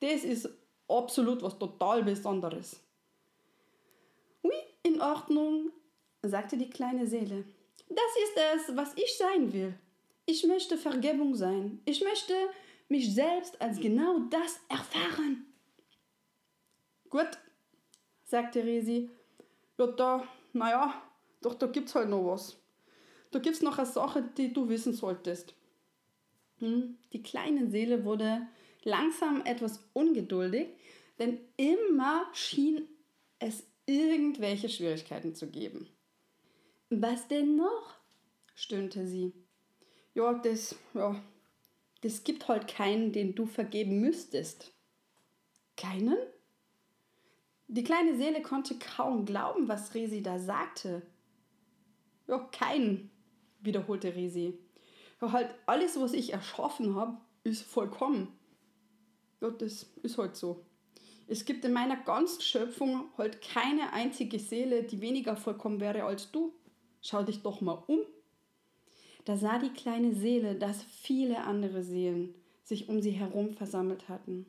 [0.00, 0.48] Das ist
[0.88, 2.80] absolut was total Besonderes.
[4.42, 5.72] Oui, in Ordnung,
[6.22, 7.44] sagte die kleine Seele.
[7.88, 9.74] Das ist es, was ich sein will.
[10.26, 11.80] Ich möchte Vergebung sein.
[11.84, 12.34] Ich möchte
[12.88, 15.46] mich selbst als genau das erfahren.
[17.08, 17.38] Gut,
[18.24, 19.10] sagte Resi.
[19.76, 21.02] Da, naja,
[21.42, 22.56] doch da gibt's halt noch was.
[23.30, 25.54] Da gibt's noch eine Sache, die du wissen solltest.
[26.58, 26.96] Hm?
[27.12, 28.46] Die kleine Seele wurde
[28.82, 30.68] langsam etwas ungeduldig,
[31.18, 32.88] denn immer schien
[33.38, 35.88] es irgendwelche Schwierigkeiten zu geben.
[36.90, 37.96] Was denn noch?
[38.54, 39.32] stöhnte sie.
[40.14, 41.20] Ja, das, ja,
[42.00, 44.72] das gibt halt keinen, den du vergeben müsstest.
[45.76, 46.16] Keinen?
[47.68, 51.02] Die kleine Seele konnte kaum glauben, was Resi da sagte.
[52.28, 53.10] Ja, keinen,
[53.60, 54.58] wiederholte Resi.
[55.20, 58.28] Ja, halt alles, was ich erschaffen habe, ist vollkommen.
[59.40, 60.64] Ja, das ist halt so.
[61.28, 66.30] Es gibt in meiner ganzen Schöpfung halt keine einzige Seele, die weniger vollkommen wäre als
[66.30, 66.52] du.
[67.02, 68.00] Schau dich doch mal um.
[69.24, 74.46] Da sah die kleine Seele, dass viele andere Seelen sich um sie herum versammelt hatten.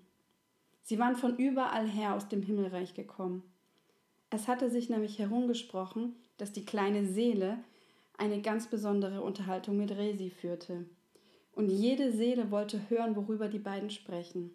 [0.84, 3.44] Sie waren von überall her aus dem Himmelreich gekommen.
[4.30, 7.60] Es hatte sich nämlich herumgesprochen, dass die kleine Seele
[8.18, 10.86] eine ganz besondere Unterhaltung mit Resi führte.
[11.54, 14.52] Und jede Seele wollte hören, worüber die beiden sprechen.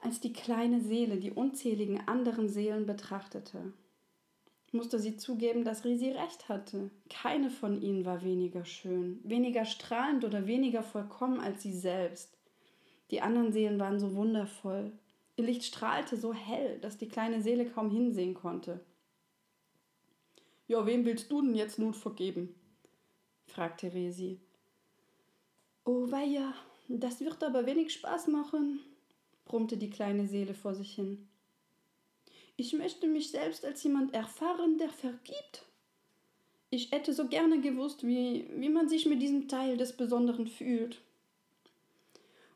[0.00, 3.72] Als die kleine Seele die unzähligen anderen Seelen betrachtete,
[4.72, 6.90] musste sie zugeben, dass Resi recht hatte.
[7.08, 12.36] Keine von ihnen war weniger schön, weniger strahlend oder weniger vollkommen als sie selbst.
[13.10, 14.92] Die anderen Seelen waren so wundervoll,
[15.36, 18.80] Ihr Licht strahlte so hell, dass die kleine Seele kaum hinsehen konnte.
[20.66, 22.54] Ja, wem willst du denn jetzt nun vergeben?
[23.46, 24.40] fragte Resi.
[25.84, 26.54] Oh weia,
[26.88, 28.80] das wird aber wenig Spaß machen,
[29.44, 31.28] brummte die kleine Seele vor sich hin.
[32.56, 35.66] Ich möchte mich selbst als jemand erfahren, der vergibt.
[36.70, 41.00] Ich hätte so gerne gewusst, wie, wie man sich mit diesem Teil des Besonderen fühlt.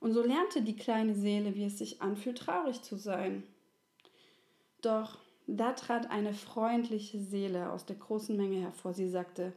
[0.00, 3.42] Und so lernte die kleine Seele, wie es sich anfühlt, traurig zu sein.
[4.80, 8.92] Doch da trat eine freundliche Seele aus der großen Menge hervor.
[8.92, 9.54] Sie sagte,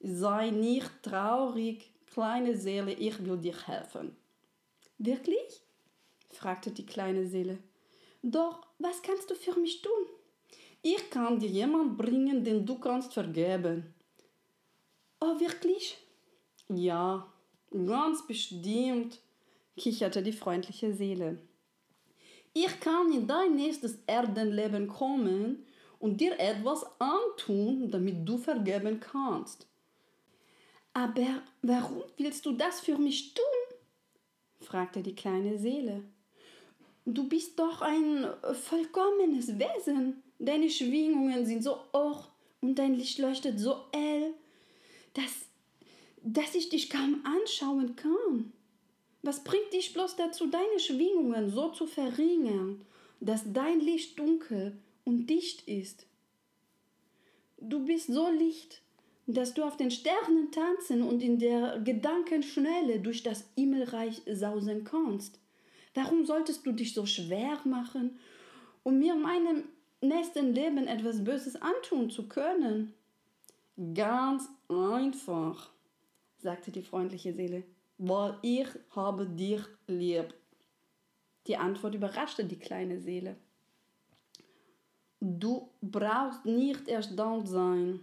[0.00, 4.14] sei nicht traurig, kleine Seele, ich will dir helfen.
[4.98, 5.62] Wirklich?
[6.28, 7.58] fragte die kleine Seele.
[8.22, 10.06] Doch was kannst du für mich tun?
[10.82, 13.94] Ich kann dir jemand bringen, den du kannst vergeben.
[15.20, 15.96] Oh, wirklich?
[16.68, 17.26] Ja,
[17.70, 19.20] ganz bestimmt,
[19.76, 21.38] kicherte die freundliche Seele.
[22.52, 25.64] Ich kann in dein nächstes Erdenleben kommen
[26.00, 29.68] und dir etwas antun, damit du vergeben kannst.
[30.92, 33.44] Aber warum willst du das für mich tun?
[34.60, 36.02] fragte die kleine Seele.
[37.06, 40.22] Du bist doch ein vollkommenes Wesen.
[40.38, 42.28] Deine Schwingungen sind so hoch
[42.60, 44.34] und dein Licht leuchtet so hell,
[45.14, 45.46] dass,
[46.22, 48.52] dass ich dich kaum anschauen kann.
[49.22, 52.80] Was bringt dich bloß dazu, deine Schwingungen so zu verringern,
[53.20, 56.06] dass dein Licht dunkel und dicht ist?
[57.58, 58.80] Du bist so licht,
[59.26, 65.38] dass du auf den Sternen tanzen und in der Gedankenschnelle durch das Himmelreich sausen kannst.
[65.94, 68.18] Warum solltest du dich so schwer machen,
[68.82, 69.64] um mir in meinem
[70.00, 72.94] nächsten Leben etwas Böses antun zu können?
[73.94, 75.70] Ganz einfach,
[76.38, 77.64] sagte die freundliche Seele,
[78.02, 80.32] weil ich habe dich lieb.
[81.46, 83.36] Die Antwort überraschte die kleine Seele.
[85.20, 88.00] Du brauchst nicht erstaunt sein,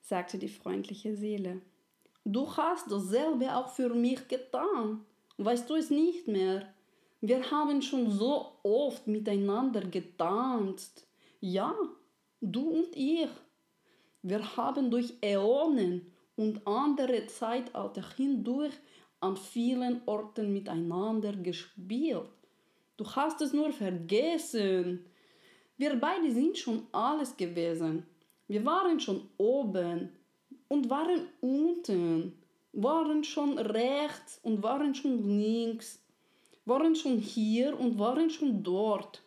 [0.00, 1.60] sagte die freundliche Seele.
[2.24, 5.04] Du hast dasselbe auch für mich getan.
[5.38, 6.72] Weißt du es nicht mehr?
[7.20, 11.08] Wir haben schon so oft miteinander getanzt.
[11.40, 11.74] Ja,
[12.40, 13.30] du und ich.
[14.22, 18.74] Wir haben durch Äonen und andere Zeitalter hindurch
[19.20, 22.28] an vielen Orten miteinander gespielt.
[22.96, 25.04] Du hast es nur vergessen.
[25.76, 28.06] Wir beide sind schon alles gewesen.
[28.48, 30.10] Wir waren schon oben
[30.68, 32.32] und waren unten
[32.76, 35.98] waren schon rechts und waren schon links,
[36.66, 39.22] waren schon hier und waren schon dort.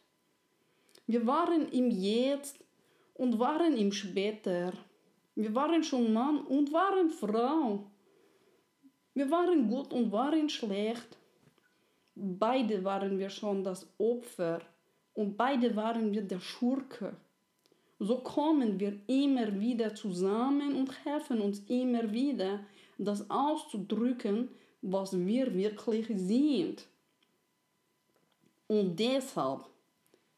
[1.07, 2.59] Wir waren im Jetzt
[3.15, 4.73] und waren im Später.
[5.41, 7.85] Wir waren schon Mann und waren Frau.
[9.13, 11.17] Wir waren gut und waren schlecht.
[12.13, 14.59] Beide waren wir schon das Opfer
[15.13, 17.15] und beide waren wir der Schurke.
[17.99, 22.59] So kommen wir immer wieder zusammen und helfen uns immer wieder,
[22.97, 24.49] das auszudrücken,
[24.81, 26.85] was wir wirklich sind.
[28.67, 29.61] Und deshalb,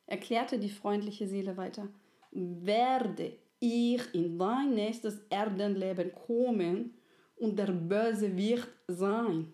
[0.05, 1.87] erklärte die freundliche Seele weiter,
[2.31, 6.95] werde ich in dein nächstes Erdenleben kommen
[7.37, 9.53] und der Böse wird sein.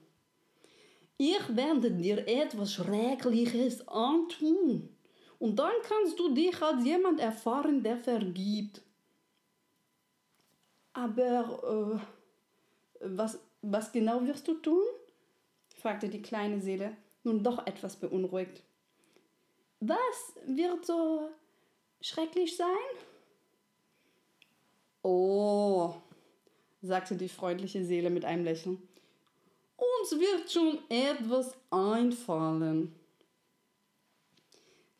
[1.17, 4.89] Ich werde dir etwas Schreckliches antun.
[5.39, 8.81] Und dann kannst du dich als jemand erfahren, der vergibt.
[10.93, 12.01] Aber
[13.01, 14.83] äh, was, was genau wirst du tun?
[15.75, 18.63] fragte die kleine Seele, nun doch etwas beunruhigt.
[19.79, 21.29] Was wird so
[22.01, 22.67] schrecklich sein?
[25.01, 25.95] Oh,
[26.81, 28.77] sagte die freundliche Seele mit einem Lächeln.
[29.77, 32.93] Uns wird schon etwas einfallen.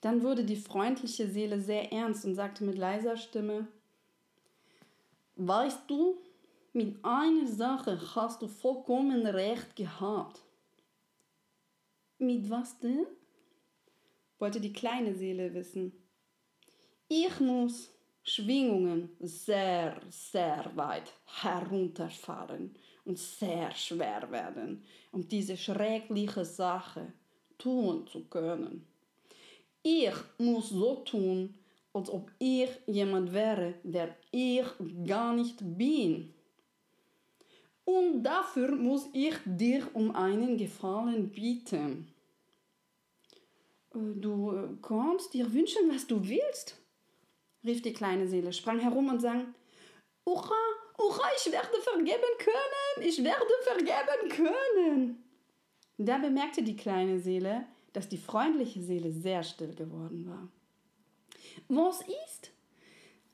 [0.02, 3.68] Dann wurde die freundliche Seele sehr ernst und sagte mit leiser Stimme,
[5.36, 6.18] Weißt du,
[6.74, 10.42] mit einer Sache hast du vollkommen recht gehabt.
[12.18, 13.06] Mit was denn?
[14.40, 15.92] wollte die kleine Seele wissen.
[17.08, 17.90] Ich muss
[18.28, 27.14] Schwingungen sehr, sehr weit herunterfahren und sehr schwer werden, um diese schreckliche Sache
[27.58, 28.86] tun zu können.
[29.82, 31.56] Ich muss so tun,
[31.94, 34.66] als ob ich jemand wäre, der ich
[35.06, 36.34] gar nicht bin.
[37.86, 42.12] Und dafür muss ich dir um einen Gefallen bieten.
[43.96, 46.76] Äh, du äh, kannst dir wünschen, was du willst,
[47.64, 49.54] rief die kleine Seele, sprang herum und sang,
[50.26, 50.56] Ura,
[50.98, 55.24] Ura, ich werde vergeben können, ich werde vergeben können.
[55.98, 60.48] Da bemerkte die kleine Seele, dass die freundliche Seele sehr still geworden war.
[61.68, 62.52] Was ist?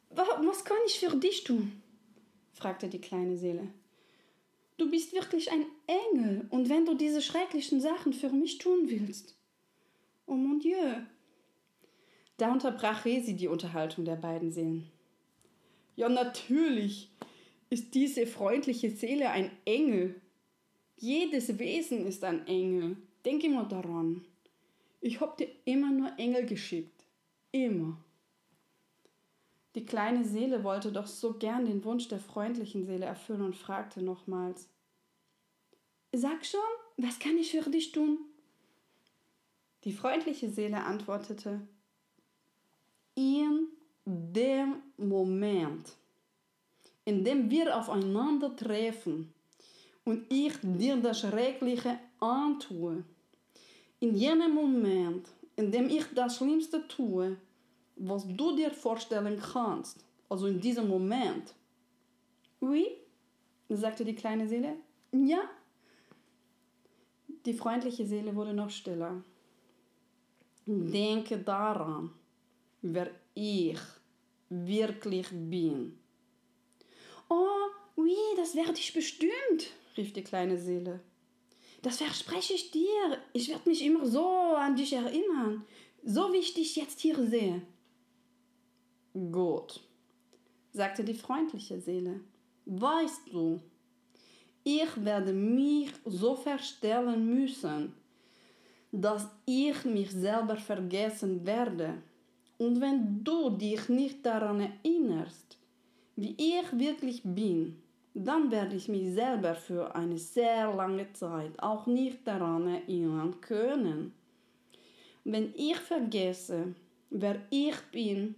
[0.10, 1.82] Was kann ich für dich tun?
[2.54, 3.74] fragte die kleine Seele.
[4.78, 9.36] Du bist wirklich ein Engel, und wenn du diese schrecklichen Sachen für mich tun willst.
[10.26, 10.78] Oh mon Dieu.
[12.38, 14.90] Da unterbrach Resi die Unterhaltung der beiden Seelen.
[15.96, 17.12] Ja, natürlich
[17.70, 20.20] ist diese freundliche Seele ein Engel.
[20.98, 22.98] Jedes Wesen ist ein Engel.
[23.26, 24.26] Denk immer daran.
[25.02, 27.04] Ich hab dir immer nur Engel geschickt.
[27.52, 27.98] Immer.
[29.76, 34.02] Die kleine Seele wollte doch so gern den Wunsch der freundlichen Seele erfüllen und fragte
[34.02, 34.70] nochmals:
[36.12, 36.60] Sag schon,
[36.98, 38.20] was kann ich für dich tun?
[39.84, 41.68] Die freundliche Seele antwortete:
[43.16, 43.68] In
[44.06, 45.96] dem Moment,
[47.06, 49.34] in dem wir aufeinander treffen
[50.04, 53.04] und ich dir das Schreckliche antue,
[54.00, 57.38] in jenem Moment, in dem ich das Schlimmste tue,
[57.96, 61.54] was du dir vorstellen kannst, also in diesem Moment.
[62.60, 62.88] Oui,
[63.70, 64.76] sagte die kleine Seele.
[65.12, 65.42] Ja.
[67.46, 69.22] Die freundliche Seele wurde noch stiller.
[70.66, 72.12] Denke daran,
[72.84, 73.80] wer ich
[74.50, 75.98] wirklich bin.
[77.30, 81.00] Oh, oui, das werde ich bestimmt, rief die kleine Seele.
[81.82, 83.18] Das verspreche ich dir.
[83.34, 85.66] Ich werde mich immer so an dich erinnern,
[86.04, 87.62] so wie ich dich jetzt hier sehe.
[89.14, 89.80] Gut,
[90.72, 92.22] sagte die freundliche Seele.
[92.66, 93.60] Weißt du,
[94.64, 97.94] ich werde mich so verstellen müssen,
[98.92, 102.02] dass ich mich selber vergessen werde.
[102.58, 105.58] Und wenn du dich nicht daran erinnerst,
[106.16, 107.82] wie ich wirklich bin,
[108.14, 114.14] dann werde ich mich selber für eine sehr lange Zeit auch nicht daran erinnern können.
[115.24, 116.76] Wenn ich vergesse,
[117.10, 118.36] wer ich bin,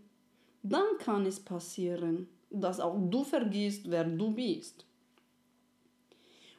[0.64, 4.86] dann kann es passieren, dass auch du vergisst, wer du bist.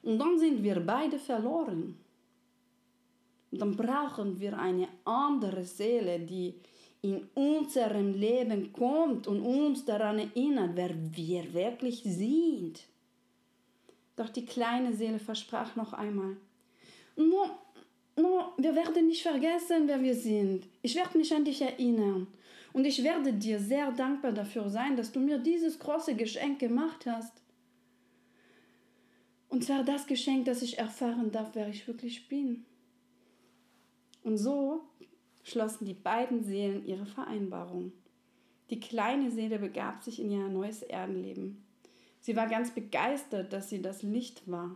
[0.03, 1.97] Und dann sind wir beide verloren.
[3.51, 6.55] Dann brauchen wir eine andere Seele, die
[7.07, 12.81] in unserem Leben kommt und uns daran erinnert, wer wir wirklich sind.
[14.17, 16.37] Doch die kleine Seele versprach noch einmal,
[17.17, 17.51] no,
[18.17, 20.67] no, wir werden nicht vergessen, wer wir sind.
[20.83, 22.27] Ich werde mich an dich erinnern.
[22.73, 27.07] Und ich werde dir sehr dankbar dafür sein, dass du mir dieses große Geschenk gemacht
[27.07, 27.33] hast.
[29.49, 32.67] Und zwar das Geschenk, dass ich erfahren darf, wer ich wirklich bin.
[34.25, 34.83] Und so
[35.47, 37.93] schlossen die beiden Seelen ihre Vereinbarung.
[38.69, 41.65] Die kleine Seele begab sich in ihr neues Erdenleben.
[42.19, 44.75] Sie war ganz begeistert, dass sie das Licht war,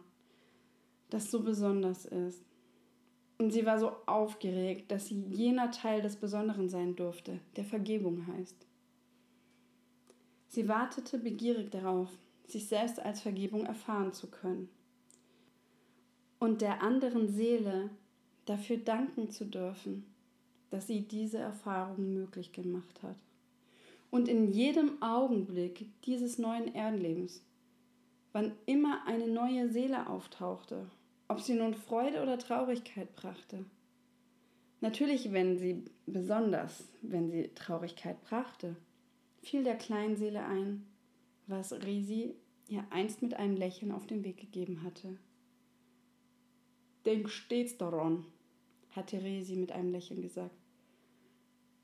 [1.10, 2.44] das so besonders ist.
[3.38, 8.28] Und sie war so aufgeregt, dass sie jener Teil des Besonderen sein durfte, der Vergebung
[8.28, 8.66] heißt.
[10.46, 12.10] Sie wartete begierig darauf,
[12.46, 14.68] sich selbst als Vergebung erfahren zu können
[16.38, 17.90] und der anderen Seele
[18.44, 20.09] dafür danken zu dürfen,
[20.70, 23.16] dass sie diese Erfahrung möglich gemacht hat.
[24.10, 27.42] Und in jedem Augenblick dieses neuen Erdenlebens,
[28.32, 30.86] wann immer eine neue Seele auftauchte
[31.30, 33.64] ob sie nun Freude oder Traurigkeit brachte.
[34.80, 38.74] Natürlich, wenn sie besonders, wenn sie Traurigkeit brachte,
[39.40, 40.84] fiel der kleinen Seele ein,
[41.46, 42.34] was Risi
[42.66, 45.18] ihr einst mit einem Lächeln auf den Weg gegeben hatte.
[47.06, 48.26] Denk stets daran,
[48.90, 50.59] hatte Resi mit einem Lächeln gesagt.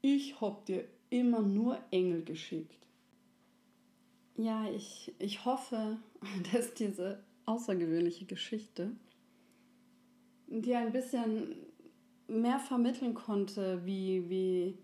[0.08, 2.86] Ich hab dir immer nur Engel geschickt.
[4.36, 5.98] Ja, ich, ich hoffe,
[6.52, 8.92] dass diese außergewöhnliche Geschichte
[10.46, 11.56] dir ein bisschen
[12.28, 14.78] mehr vermitteln konnte, wie, wie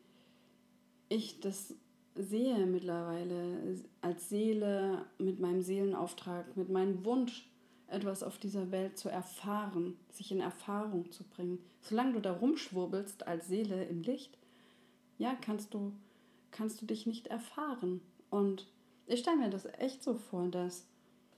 [1.08, 1.72] ich das
[2.16, 7.48] sehe mittlerweile als Seele mit meinem Seelenauftrag, mit meinem Wunsch,
[7.87, 11.61] etwas auf dieser Welt zu erfahren, sich in Erfahrung zu bringen.
[11.80, 14.37] Solange du da rumschwurbelst als Seele im Licht,
[15.23, 15.92] ja, kannst du,
[16.50, 18.00] kannst du dich nicht erfahren.
[18.31, 18.66] Und
[19.06, 20.87] ich stelle mir das echt so vor, dass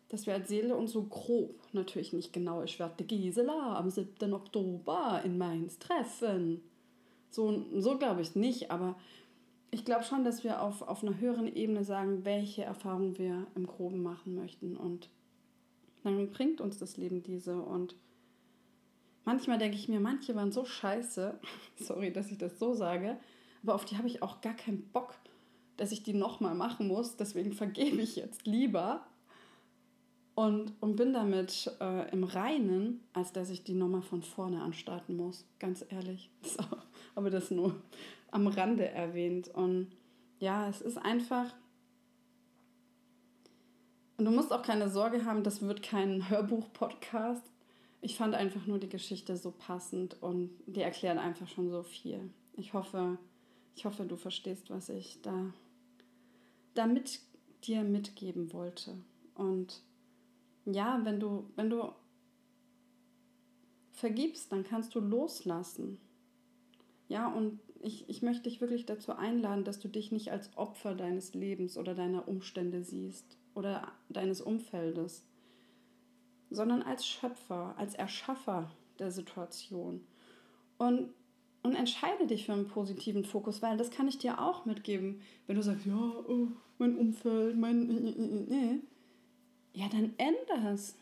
[0.09, 4.33] dass wir als Seele uns so grob, natürlich nicht genau, ich werde Gisela am 7.
[4.33, 6.63] Oktober in Mainz treffen.
[7.31, 8.97] So, so glaube ich nicht, aber
[9.73, 13.67] ich glaube schon, dass wir auf, auf einer höheren Ebene sagen, welche Erfahrungen wir im
[13.67, 14.77] Groben machen möchten.
[14.77, 15.09] Und
[16.05, 17.61] dann bringt uns das Leben diese.
[17.61, 17.97] Und
[19.25, 21.41] manchmal denke ich mir, manche waren so scheiße,
[21.77, 23.17] sorry, dass ich das so sage,
[23.65, 25.15] aber auf die habe ich auch gar keinen Bock,
[25.79, 27.17] dass ich die nochmal machen muss.
[27.17, 29.07] Deswegen vergebe ich jetzt lieber
[30.35, 35.17] und, und bin damit äh, im Reinen, als dass ich die nochmal von vorne anstarten
[35.17, 35.47] muss.
[35.59, 36.31] Ganz ehrlich.
[36.43, 36.63] So,
[37.15, 37.75] aber das nur
[38.31, 39.49] am Rande erwähnt.
[39.49, 39.89] Und
[40.41, 41.55] ja, es ist einfach.
[44.19, 47.43] Und du musst auch keine Sorge haben, das wird kein Hörbuch-Podcast.
[48.03, 52.31] Ich fand einfach nur die Geschichte so passend und die erklären einfach schon so viel.
[52.53, 53.19] Ich hoffe,
[53.75, 55.53] ich hoffe, du verstehst, was ich da
[56.75, 57.21] damit
[57.65, 58.97] dir mitgeben wollte.
[59.35, 59.83] Und
[60.65, 61.93] ja, wenn du, wenn du
[63.93, 65.99] vergibst, dann kannst du loslassen.
[67.09, 70.95] Ja, und ich, ich möchte dich wirklich dazu einladen, dass du dich nicht als Opfer
[70.95, 75.25] deines Lebens oder deiner Umstände siehst oder deines Umfeldes,
[76.51, 80.07] sondern als Schöpfer, als Erschaffer der Situation.
[80.79, 81.11] Und,
[81.65, 85.23] und entscheide dich für einen positiven Fokus, weil das kann ich dir auch mitgeben.
[85.47, 86.49] Wenn du sagst, ja, oh,
[86.79, 87.91] mein Umfeld, mein...
[87.91, 88.81] Äh, äh, äh,
[89.73, 90.95] ja, dann ändere es.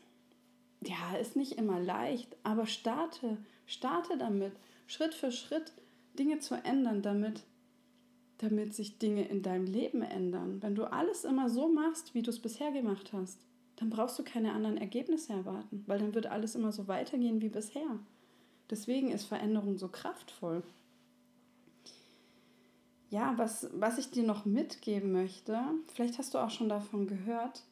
[0.85, 3.37] Ja, ist nicht immer leicht, aber starte,
[3.67, 4.53] starte damit,
[4.87, 5.73] Schritt für Schritt
[6.19, 7.43] Dinge zu ändern, damit,
[8.39, 10.63] damit sich Dinge in deinem Leben ändern.
[10.63, 13.41] Wenn du alles immer so machst, wie du es bisher gemacht hast,
[13.77, 17.49] dann brauchst du keine anderen Ergebnisse erwarten, weil dann wird alles immer so weitergehen wie
[17.49, 17.99] bisher.
[18.71, 20.63] Deswegen ist Veränderung so kraftvoll.
[23.11, 25.61] Ja, was, was ich dir noch mitgeben möchte,
[25.93, 27.63] vielleicht hast du auch schon davon gehört,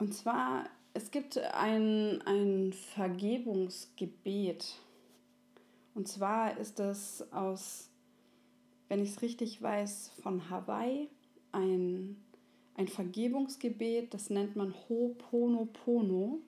[0.00, 0.64] und zwar,
[0.94, 4.76] es gibt ein, ein Vergebungsgebet.
[5.94, 7.90] Und zwar ist das aus,
[8.88, 11.10] wenn ich es richtig weiß, von Hawaii
[11.52, 12.16] ein,
[12.76, 16.38] ein Vergebungsgebet, das nennt man Ho'oponopono.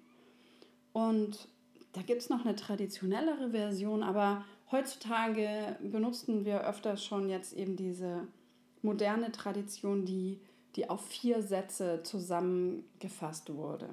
[0.95, 1.49] Und
[1.93, 7.77] da gibt es noch eine traditionellere Version, aber heutzutage benutzen wir öfter schon jetzt eben
[7.77, 8.27] diese
[8.83, 10.41] moderne Tradition, die
[10.77, 13.91] die auf vier Sätze zusammengefasst wurde.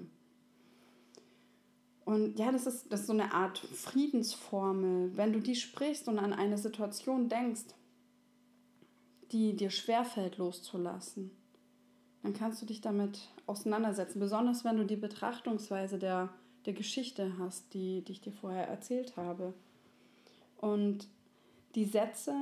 [2.06, 5.16] Und ja, das ist, das ist so eine Art Friedensformel.
[5.16, 7.66] Wenn du die sprichst und an eine Situation denkst,
[9.32, 11.32] die dir schwerfällt loszulassen,
[12.24, 14.20] dann kannst du dich damit auseinandersetzen.
[14.20, 16.30] Besonders wenn du die Betrachtungsweise der,
[16.70, 19.55] der Geschichte hast, die, die ich dir vorher erzählt habe.
[20.57, 21.07] Und
[21.74, 22.36] die Sätze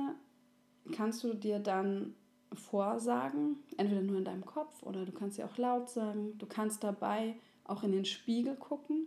[0.92, 2.14] kannst du dir dann
[2.52, 6.36] vorsagen, entweder nur in deinem Kopf oder du kannst sie auch laut sagen.
[6.36, 9.06] Du kannst dabei auch in den Spiegel gucken.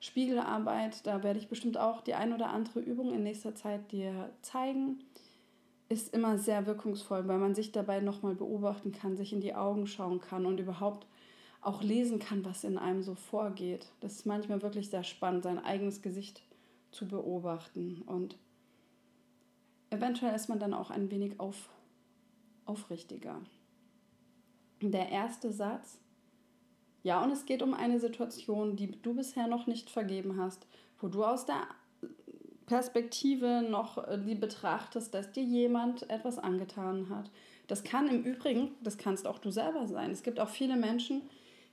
[0.00, 4.30] Spiegelarbeit, da werde ich bestimmt auch die ein oder andere Übung in nächster Zeit dir
[4.42, 4.98] zeigen.
[5.88, 9.86] Ist immer sehr wirkungsvoll, weil man sich dabei nochmal beobachten kann, sich in die Augen
[9.86, 11.06] schauen kann und überhaupt
[11.62, 13.86] auch lesen kann, was in einem so vorgeht.
[14.00, 16.42] Das ist manchmal wirklich sehr spannend, sein eigenes Gesicht
[16.90, 18.02] zu beobachten.
[18.02, 18.36] Und
[19.90, 21.70] eventuell ist man dann auch ein wenig auf
[22.64, 23.40] aufrichtiger.
[24.80, 25.98] Der erste Satz.
[27.02, 30.66] Ja, und es geht um eine Situation, die du bisher noch nicht vergeben hast,
[31.00, 31.66] wo du aus der
[32.66, 37.30] Perspektive noch äh, die betrachtest, dass dir jemand etwas angetan hat.
[37.66, 40.10] Das kann im Übrigen, das kannst auch du selber sein.
[40.10, 41.22] Es gibt auch viele Menschen,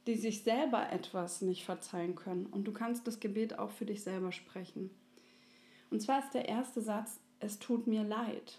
[0.09, 2.47] die sich selber etwas nicht verzeihen können.
[2.47, 4.89] Und du kannst das Gebet auch für dich selber sprechen.
[5.91, 8.57] Und zwar ist der erste Satz, es tut mir leid.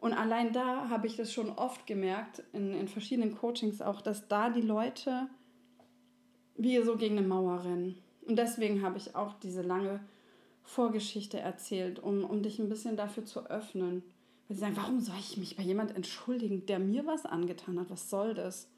[0.00, 4.26] Und allein da habe ich das schon oft gemerkt, in, in verschiedenen Coachings auch, dass
[4.26, 5.28] da die Leute
[6.56, 7.96] wie so gegen eine Mauer rennen.
[8.26, 10.00] Und deswegen habe ich auch diese lange
[10.64, 14.02] Vorgeschichte erzählt, um, um dich ein bisschen dafür zu öffnen.
[14.48, 17.90] Weil sie sagen, warum soll ich mich bei jemand entschuldigen, der mir was angetan hat?
[17.90, 18.68] Was soll das?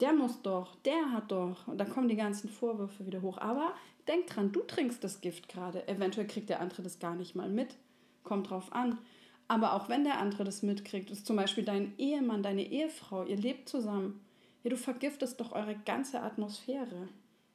[0.00, 1.66] Der muss doch, der hat doch.
[1.66, 3.38] Und dann kommen die ganzen Vorwürfe wieder hoch.
[3.38, 3.74] Aber
[4.06, 5.86] denk dran, du trinkst das Gift gerade.
[5.88, 7.76] Eventuell kriegt der andere das gar nicht mal mit.
[8.22, 8.98] Kommt drauf an.
[9.48, 13.38] Aber auch wenn der andere das mitkriegt, ist zum Beispiel dein Ehemann, deine Ehefrau, ihr
[13.38, 14.20] lebt zusammen,
[14.62, 17.08] ja, du vergiftest doch eure ganze Atmosphäre.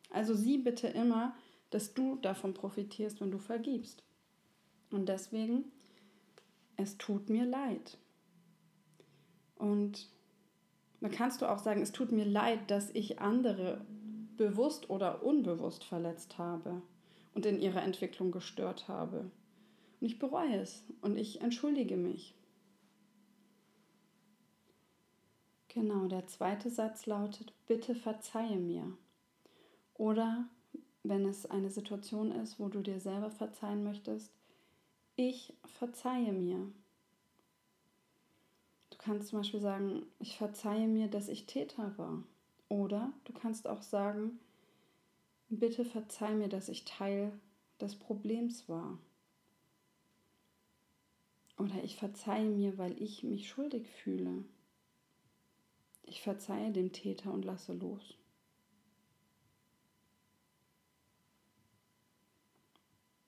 [0.09, 1.35] Also sieh bitte immer,
[1.69, 4.03] dass du davon profitierst, wenn du vergibst.
[4.89, 5.65] Und deswegen,
[6.77, 7.97] es tut mir leid.
[9.55, 10.09] Und
[11.04, 13.86] dann kannst du auch sagen, es tut mir leid, dass ich andere
[14.38, 16.82] bewusst oder unbewusst verletzt habe
[17.34, 19.30] und in ihrer Entwicklung gestört habe.
[19.99, 22.34] Und ich bereue es und ich entschuldige mich.
[25.68, 28.95] Genau, der zweite Satz lautet, bitte verzeihe mir.
[29.95, 30.47] Oder
[31.04, 34.32] wenn es eine Situation ist, wo du dir selber verzeihen möchtest,
[35.18, 36.72] ich verzeihe mir
[39.04, 42.24] kannst zum Beispiel sagen, ich verzeihe mir, dass ich Täter war.
[42.70, 44.39] Oder du kannst auch sagen,
[45.49, 47.32] bitte verzeih mir, dass ich Teil
[47.82, 48.97] des Problems war.
[51.58, 54.45] Oder ich verzeihe mir, weil ich mich schuldig fühle.
[56.04, 58.18] Ich verzeihe dem Täter und lasse los.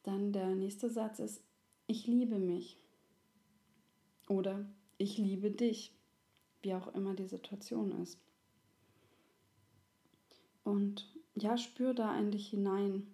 [0.03, 1.43] Dann der nächste Satz ist,
[1.87, 2.77] ich liebe mich.
[4.27, 4.65] Oder
[4.97, 5.91] ich liebe dich,
[6.61, 8.19] wie auch immer die Situation ist.
[10.63, 13.05] Und ja, spür da in dich hinein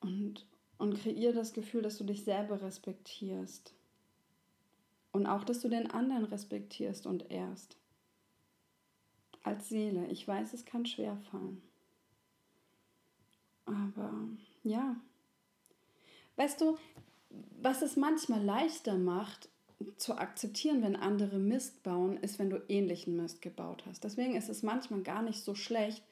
[0.00, 0.46] und,
[0.78, 3.72] und kreier das Gefühl, dass du dich selber respektierst.
[5.12, 7.76] Und auch, dass du den anderen respektierst und ehrst.
[9.42, 10.06] Als Seele.
[10.08, 11.62] Ich weiß, es kann schwer fallen.
[13.64, 14.12] Aber
[14.62, 14.96] ja.
[16.36, 16.76] Weißt du,
[17.62, 19.48] was es manchmal leichter macht,
[19.96, 24.04] zu akzeptieren, wenn andere Mist bauen, ist, wenn du ähnlichen Mist gebaut hast.
[24.04, 26.02] Deswegen ist es manchmal gar nicht so schlecht,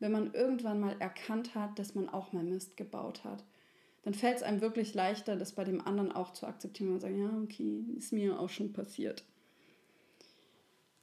[0.00, 3.44] wenn man irgendwann mal erkannt hat, dass man auch mal Mist gebaut hat.
[4.02, 7.20] Dann fällt es einem wirklich leichter, das bei dem anderen auch zu akzeptieren und sagen,
[7.20, 9.24] ja, okay, ist mir auch schon passiert.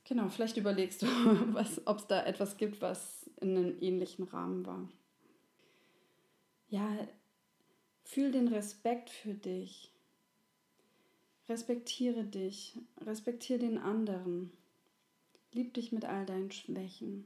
[0.04, 1.08] Genau, vielleicht überlegst du,
[1.86, 4.90] ob es da etwas gibt, was in einem ähnlichen Rahmen war.
[6.68, 6.90] Ja,
[8.04, 9.94] fühl den Respekt für dich
[11.50, 14.52] Respektiere dich, respektiere den anderen.
[15.52, 17.26] Lieb dich mit all deinen Schwächen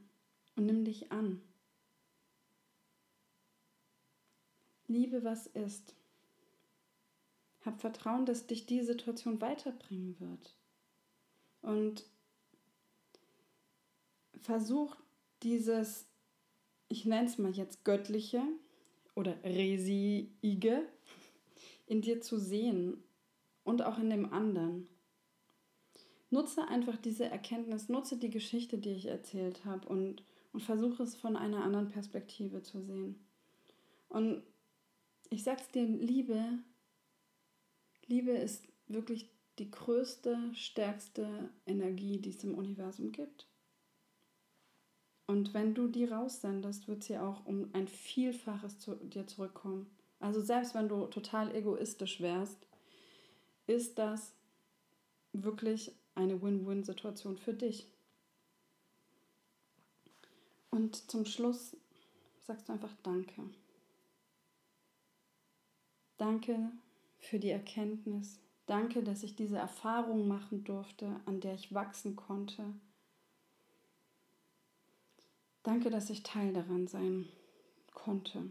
[0.56, 1.42] und nimm dich an.
[4.88, 5.94] Liebe, was ist.
[7.66, 10.54] Hab Vertrauen, dass dich die Situation weiterbringen wird.
[11.60, 12.06] Und
[14.40, 14.96] versuch
[15.42, 16.06] dieses,
[16.88, 18.42] ich nenne es mal jetzt göttliche
[19.14, 20.88] oder resiige,
[21.86, 23.02] in dir zu sehen
[23.64, 24.88] und auch in dem anderen.
[26.30, 31.16] Nutze einfach diese Erkenntnis, nutze die Geschichte, die ich erzählt habe und, und versuche es
[31.16, 33.24] von einer anderen Perspektive zu sehen.
[34.08, 34.42] Und
[35.30, 36.58] ich sag's dir, Liebe,
[38.06, 43.46] Liebe ist wirklich die größte, stärkste Energie, die es im Universum gibt.
[45.26, 49.86] Und wenn du die raussendest, wird sie auch um ein Vielfaches zu dir zurückkommen.
[50.20, 52.58] Also selbst wenn du total egoistisch wärst,
[53.66, 54.32] ist das
[55.32, 57.86] wirklich eine Win-Win-Situation für dich.
[60.70, 61.76] Und zum Schluss
[62.42, 63.42] sagst du einfach Danke.
[66.16, 66.70] Danke
[67.18, 68.38] für die Erkenntnis.
[68.66, 72.64] Danke, dass ich diese Erfahrung machen durfte, an der ich wachsen konnte.
[75.62, 77.28] Danke, dass ich Teil daran sein
[77.92, 78.50] konnte.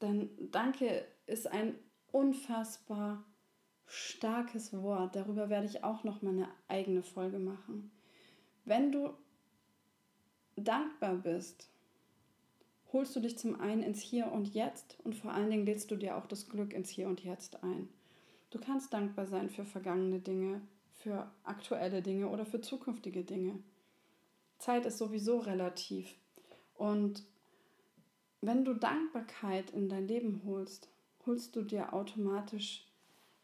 [0.00, 1.78] Denn Danke ist ein
[2.12, 3.24] unfassbar
[3.86, 5.16] starkes Wort.
[5.16, 7.90] Darüber werde ich auch noch mal eine eigene Folge machen.
[8.64, 9.10] Wenn du
[10.56, 11.68] dankbar bist,
[12.92, 15.96] holst du dich zum einen ins Hier und Jetzt und vor allen Dingen lädst du
[15.96, 17.88] dir auch das Glück ins Hier und Jetzt ein.
[18.50, 20.60] Du kannst dankbar sein für vergangene Dinge,
[20.92, 23.58] für aktuelle Dinge oder für zukünftige Dinge.
[24.58, 26.14] Zeit ist sowieso relativ.
[26.76, 27.24] Und
[28.40, 30.88] wenn du Dankbarkeit in dein Leben holst,
[31.26, 32.86] holst du dir automatisch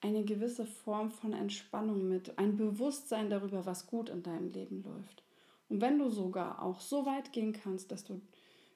[0.01, 5.23] eine gewisse Form von Entspannung mit, ein Bewusstsein darüber, was gut in deinem Leben läuft.
[5.69, 8.21] Und wenn du sogar auch so weit gehen kannst, dass du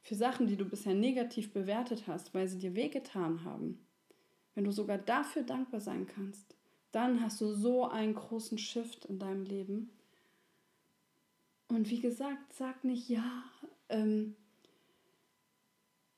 [0.02, 3.78] für Sachen, die du bisher negativ bewertet hast, weil sie dir wehgetan haben,
[4.54, 6.54] wenn du sogar dafür dankbar sein kannst,
[6.92, 9.90] dann hast du so einen großen Shift in deinem Leben.
[11.68, 13.42] Und wie gesagt, sag nicht, ja,
[13.88, 14.36] ähm,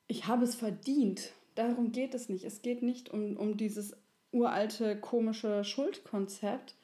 [0.07, 1.31] ich habe es verdient.
[1.55, 2.43] Darum geht es nicht.
[2.43, 3.95] Es geht nicht um, um dieses
[4.37, 6.75] uralte komische Schuldkonzept,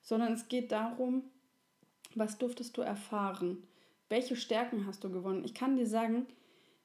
[0.00, 1.24] sondern es geht darum,
[2.14, 3.62] was durftest du erfahren?
[4.08, 5.44] Welche Stärken hast du gewonnen?
[5.44, 6.26] Ich kann dir sagen,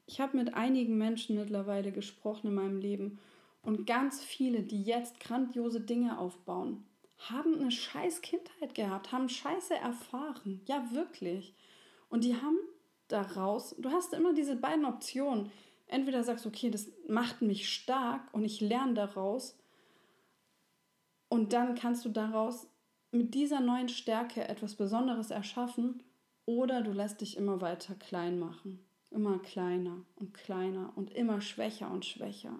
[0.06, 3.20] ich habe mit einigen Menschen mittlerweile gesprochen in meinem Leben
[3.62, 6.86] und ganz viele, die jetzt grandiose Dinge aufbauen,
[7.18, 10.62] haben eine scheiß Kindheit gehabt, haben Scheiße erfahren.
[10.66, 11.54] Ja, wirklich.
[12.10, 12.58] Und die haben
[13.08, 15.52] daraus, du hast immer diese beiden Optionen.
[15.88, 19.58] Entweder sagst du, okay, das macht mich stark und ich lerne daraus,
[21.30, 22.68] und dann kannst du daraus
[23.12, 26.04] mit dieser neuen Stärke etwas Besonderes erschaffen
[26.46, 28.84] oder du lässt dich immer weiter klein machen.
[29.10, 32.60] Immer kleiner und kleiner und immer schwächer und schwächer.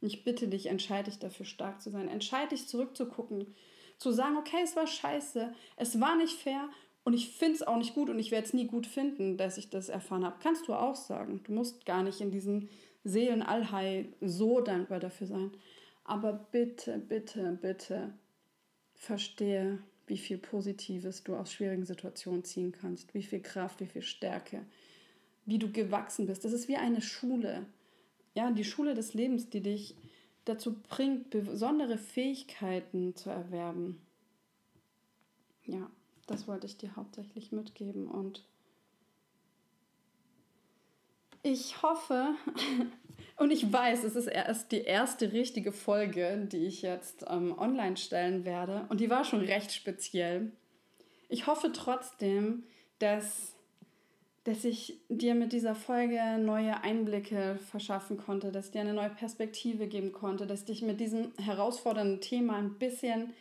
[0.00, 2.08] Und ich bitte dich, entscheide dich dafür stark zu sein.
[2.08, 3.54] Entscheide dich zurückzugucken,
[3.96, 6.68] zu sagen, okay, es war scheiße, es war nicht fair
[7.04, 9.56] und ich finde es auch nicht gut und ich werde es nie gut finden, dass
[9.56, 10.36] ich das erfahren habe.
[10.42, 11.40] Kannst du auch sagen.
[11.44, 12.68] Du musst gar nicht in diesem
[13.04, 15.52] Seelenallhai so dankbar dafür sein.
[16.08, 18.14] Aber bitte, bitte, bitte
[18.94, 24.00] verstehe, wie viel Positives du aus schwierigen Situationen ziehen kannst, wie viel Kraft, wie viel
[24.00, 24.64] Stärke,
[25.44, 26.46] wie du gewachsen bist.
[26.46, 27.66] Das ist wie eine Schule.
[28.34, 29.96] Ja, die Schule des Lebens, die dich
[30.46, 34.00] dazu bringt, besondere Fähigkeiten zu erwerben.
[35.66, 35.90] Ja,
[36.26, 38.46] das wollte ich dir hauptsächlich mitgeben und
[41.42, 42.34] ich hoffe,
[43.38, 47.96] Und ich weiß, es ist erst die erste richtige Folge, die ich jetzt ähm, online
[47.96, 48.86] stellen werde.
[48.88, 50.50] Und die war schon recht speziell.
[51.28, 52.64] Ich hoffe trotzdem,
[52.98, 53.52] dass,
[54.42, 59.10] dass ich dir mit dieser Folge neue Einblicke verschaffen konnte, dass ich dir eine neue
[59.10, 63.34] Perspektive geben konnte, dass ich dich mit diesem herausfordernden Thema ein bisschen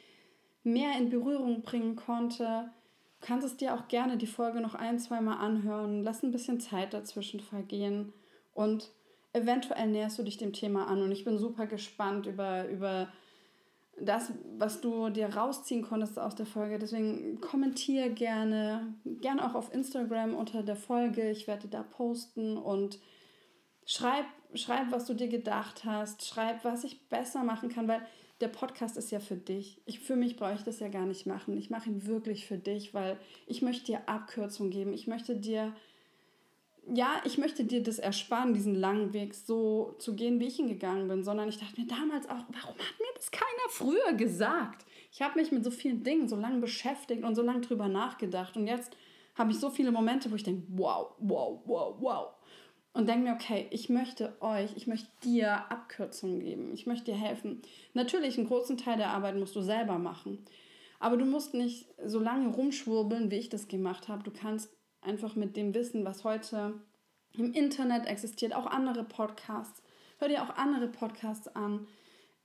[0.63, 2.69] mehr in Berührung bringen konnte.
[3.19, 6.03] Du kannst es dir auch gerne die Folge noch ein, zweimal anhören.
[6.03, 8.13] Lass ein bisschen Zeit dazwischen vergehen
[8.53, 8.91] und
[9.37, 13.07] eventuell näherst du dich dem Thema an und ich bin super gespannt über, über
[13.99, 16.77] das, was du dir rausziehen konntest aus der Folge.
[16.77, 21.31] Deswegen kommentiere gerne, gerne auch auf Instagram unter der Folge.
[21.31, 22.99] Ich werde da posten und
[23.85, 26.25] schreib, schreib, was du dir gedacht hast.
[26.25, 28.01] Schreib, was ich besser machen kann, weil
[28.39, 29.81] der Podcast ist ja für dich.
[29.85, 31.57] Ich, für mich brauche ich das ja gar nicht machen.
[31.57, 33.17] Ich mache ihn wirklich für dich, weil
[33.47, 34.93] ich möchte dir Abkürzung geben.
[34.93, 35.73] Ich möchte dir
[36.93, 40.67] ja, ich möchte dir das ersparen, diesen langen Weg so zu gehen, wie ich ihn
[40.67, 44.85] gegangen bin, sondern ich dachte mir damals auch, warum hat mir das keiner früher gesagt?
[45.11, 48.55] Ich habe mich mit so vielen Dingen so lange beschäftigt und so lange drüber nachgedacht
[48.55, 48.95] und jetzt
[49.35, 52.27] habe ich so viele Momente, wo ich denke, wow, wow, wow, wow.
[52.93, 56.73] Und denke mir, okay, ich möchte euch, ich möchte dir Abkürzungen geben.
[56.73, 57.61] Ich möchte dir helfen.
[57.93, 60.43] Natürlich, einen großen Teil der Arbeit musst du selber machen.
[60.99, 64.23] Aber du musst nicht so lange rumschwurbeln, wie ich das gemacht habe.
[64.23, 64.75] Du kannst
[65.07, 66.73] einfach mit dem Wissen, was heute
[67.33, 69.81] im Internet existiert, auch andere Podcasts,
[70.19, 71.87] hör dir auch andere Podcasts an,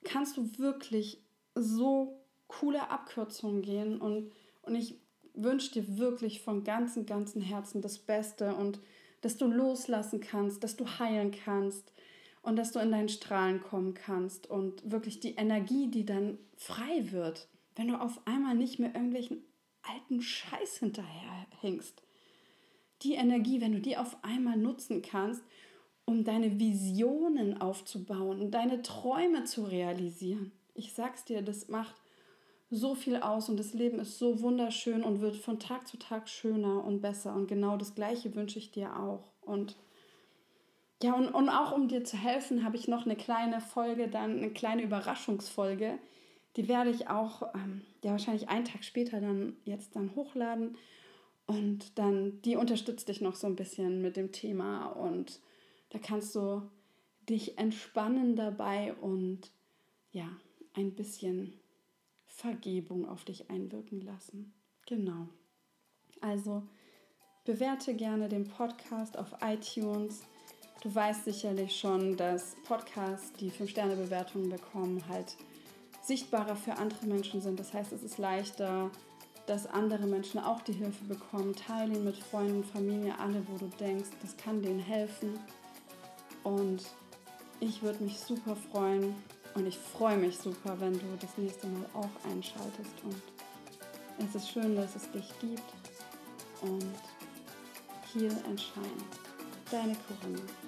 [0.05, 1.23] kannst du wirklich
[1.55, 4.01] so coole Abkürzungen gehen?
[4.01, 4.33] Und,
[4.63, 5.01] und ich
[5.35, 8.81] wünsche dir wirklich von ganzem, ganzem Herzen das Beste und
[9.23, 11.93] dass du loslassen kannst, dass du heilen kannst
[12.43, 17.13] und dass du in deinen Strahlen kommen kannst und wirklich die Energie, die dann frei
[17.13, 19.43] wird, wenn du auf einmal nicht mehr irgendwelchen
[19.83, 22.03] alten Scheiß hinterherhängst
[23.03, 25.43] die Energie, wenn du die auf einmal nutzen kannst,
[26.05, 30.53] um deine Visionen aufzubauen und deine Träume zu realisieren.
[30.75, 31.95] Ich sag's dir, das macht
[32.71, 36.29] so viel aus und das Leben ist so wunderschön und wird von Tag zu Tag
[36.29, 37.35] schöner und besser.
[37.35, 39.25] Und genau das Gleiche wünsche ich dir auch.
[39.43, 39.77] Und
[41.03, 44.39] ja, und, und auch um dir zu helfen, habe ich noch eine kleine Folge, dann
[44.39, 45.99] eine kleine Überraschungsfolge.
[46.57, 50.77] Die werde ich auch ähm, ja wahrscheinlich einen Tag später dann jetzt dann hochladen.
[51.47, 55.41] Und dann, die unterstützt dich noch so ein bisschen mit dem Thema und
[55.91, 56.63] da kannst du
[57.29, 59.51] dich entspannen dabei und
[60.13, 60.29] ja,
[60.75, 61.55] ein bisschen
[62.27, 64.55] Vergebung auf dich einwirken lassen.
[64.87, 65.29] Genau.
[66.21, 66.63] Also
[67.45, 70.23] bewerte gerne den Podcast auf iTunes.
[70.83, 75.37] Du weißt sicherlich schon, dass Podcasts, die 5-Sterne-Bewertungen bekommen, halt
[76.03, 77.61] sichtbarer für andere Menschen sind.
[77.61, 78.91] Das heißt, es ist leichter,
[79.47, 81.55] dass andere Menschen auch die Hilfe bekommen.
[81.55, 85.39] Teile ihn mit Freunden, Familie, alle, wo du denkst, das kann denen helfen.
[86.45, 86.83] Und
[87.61, 89.15] ich würde mich super freuen
[89.55, 93.05] und ich freue mich super, wenn du das nächste Mal auch einschaltest.
[93.05, 93.23] Und
[94.19, 95.63] es ist schön, dass es dich gibt.
[96.61, 96.93] Und
[98.47, 99.05] and Shine.
[99.71, 100.62] Deine Corinna.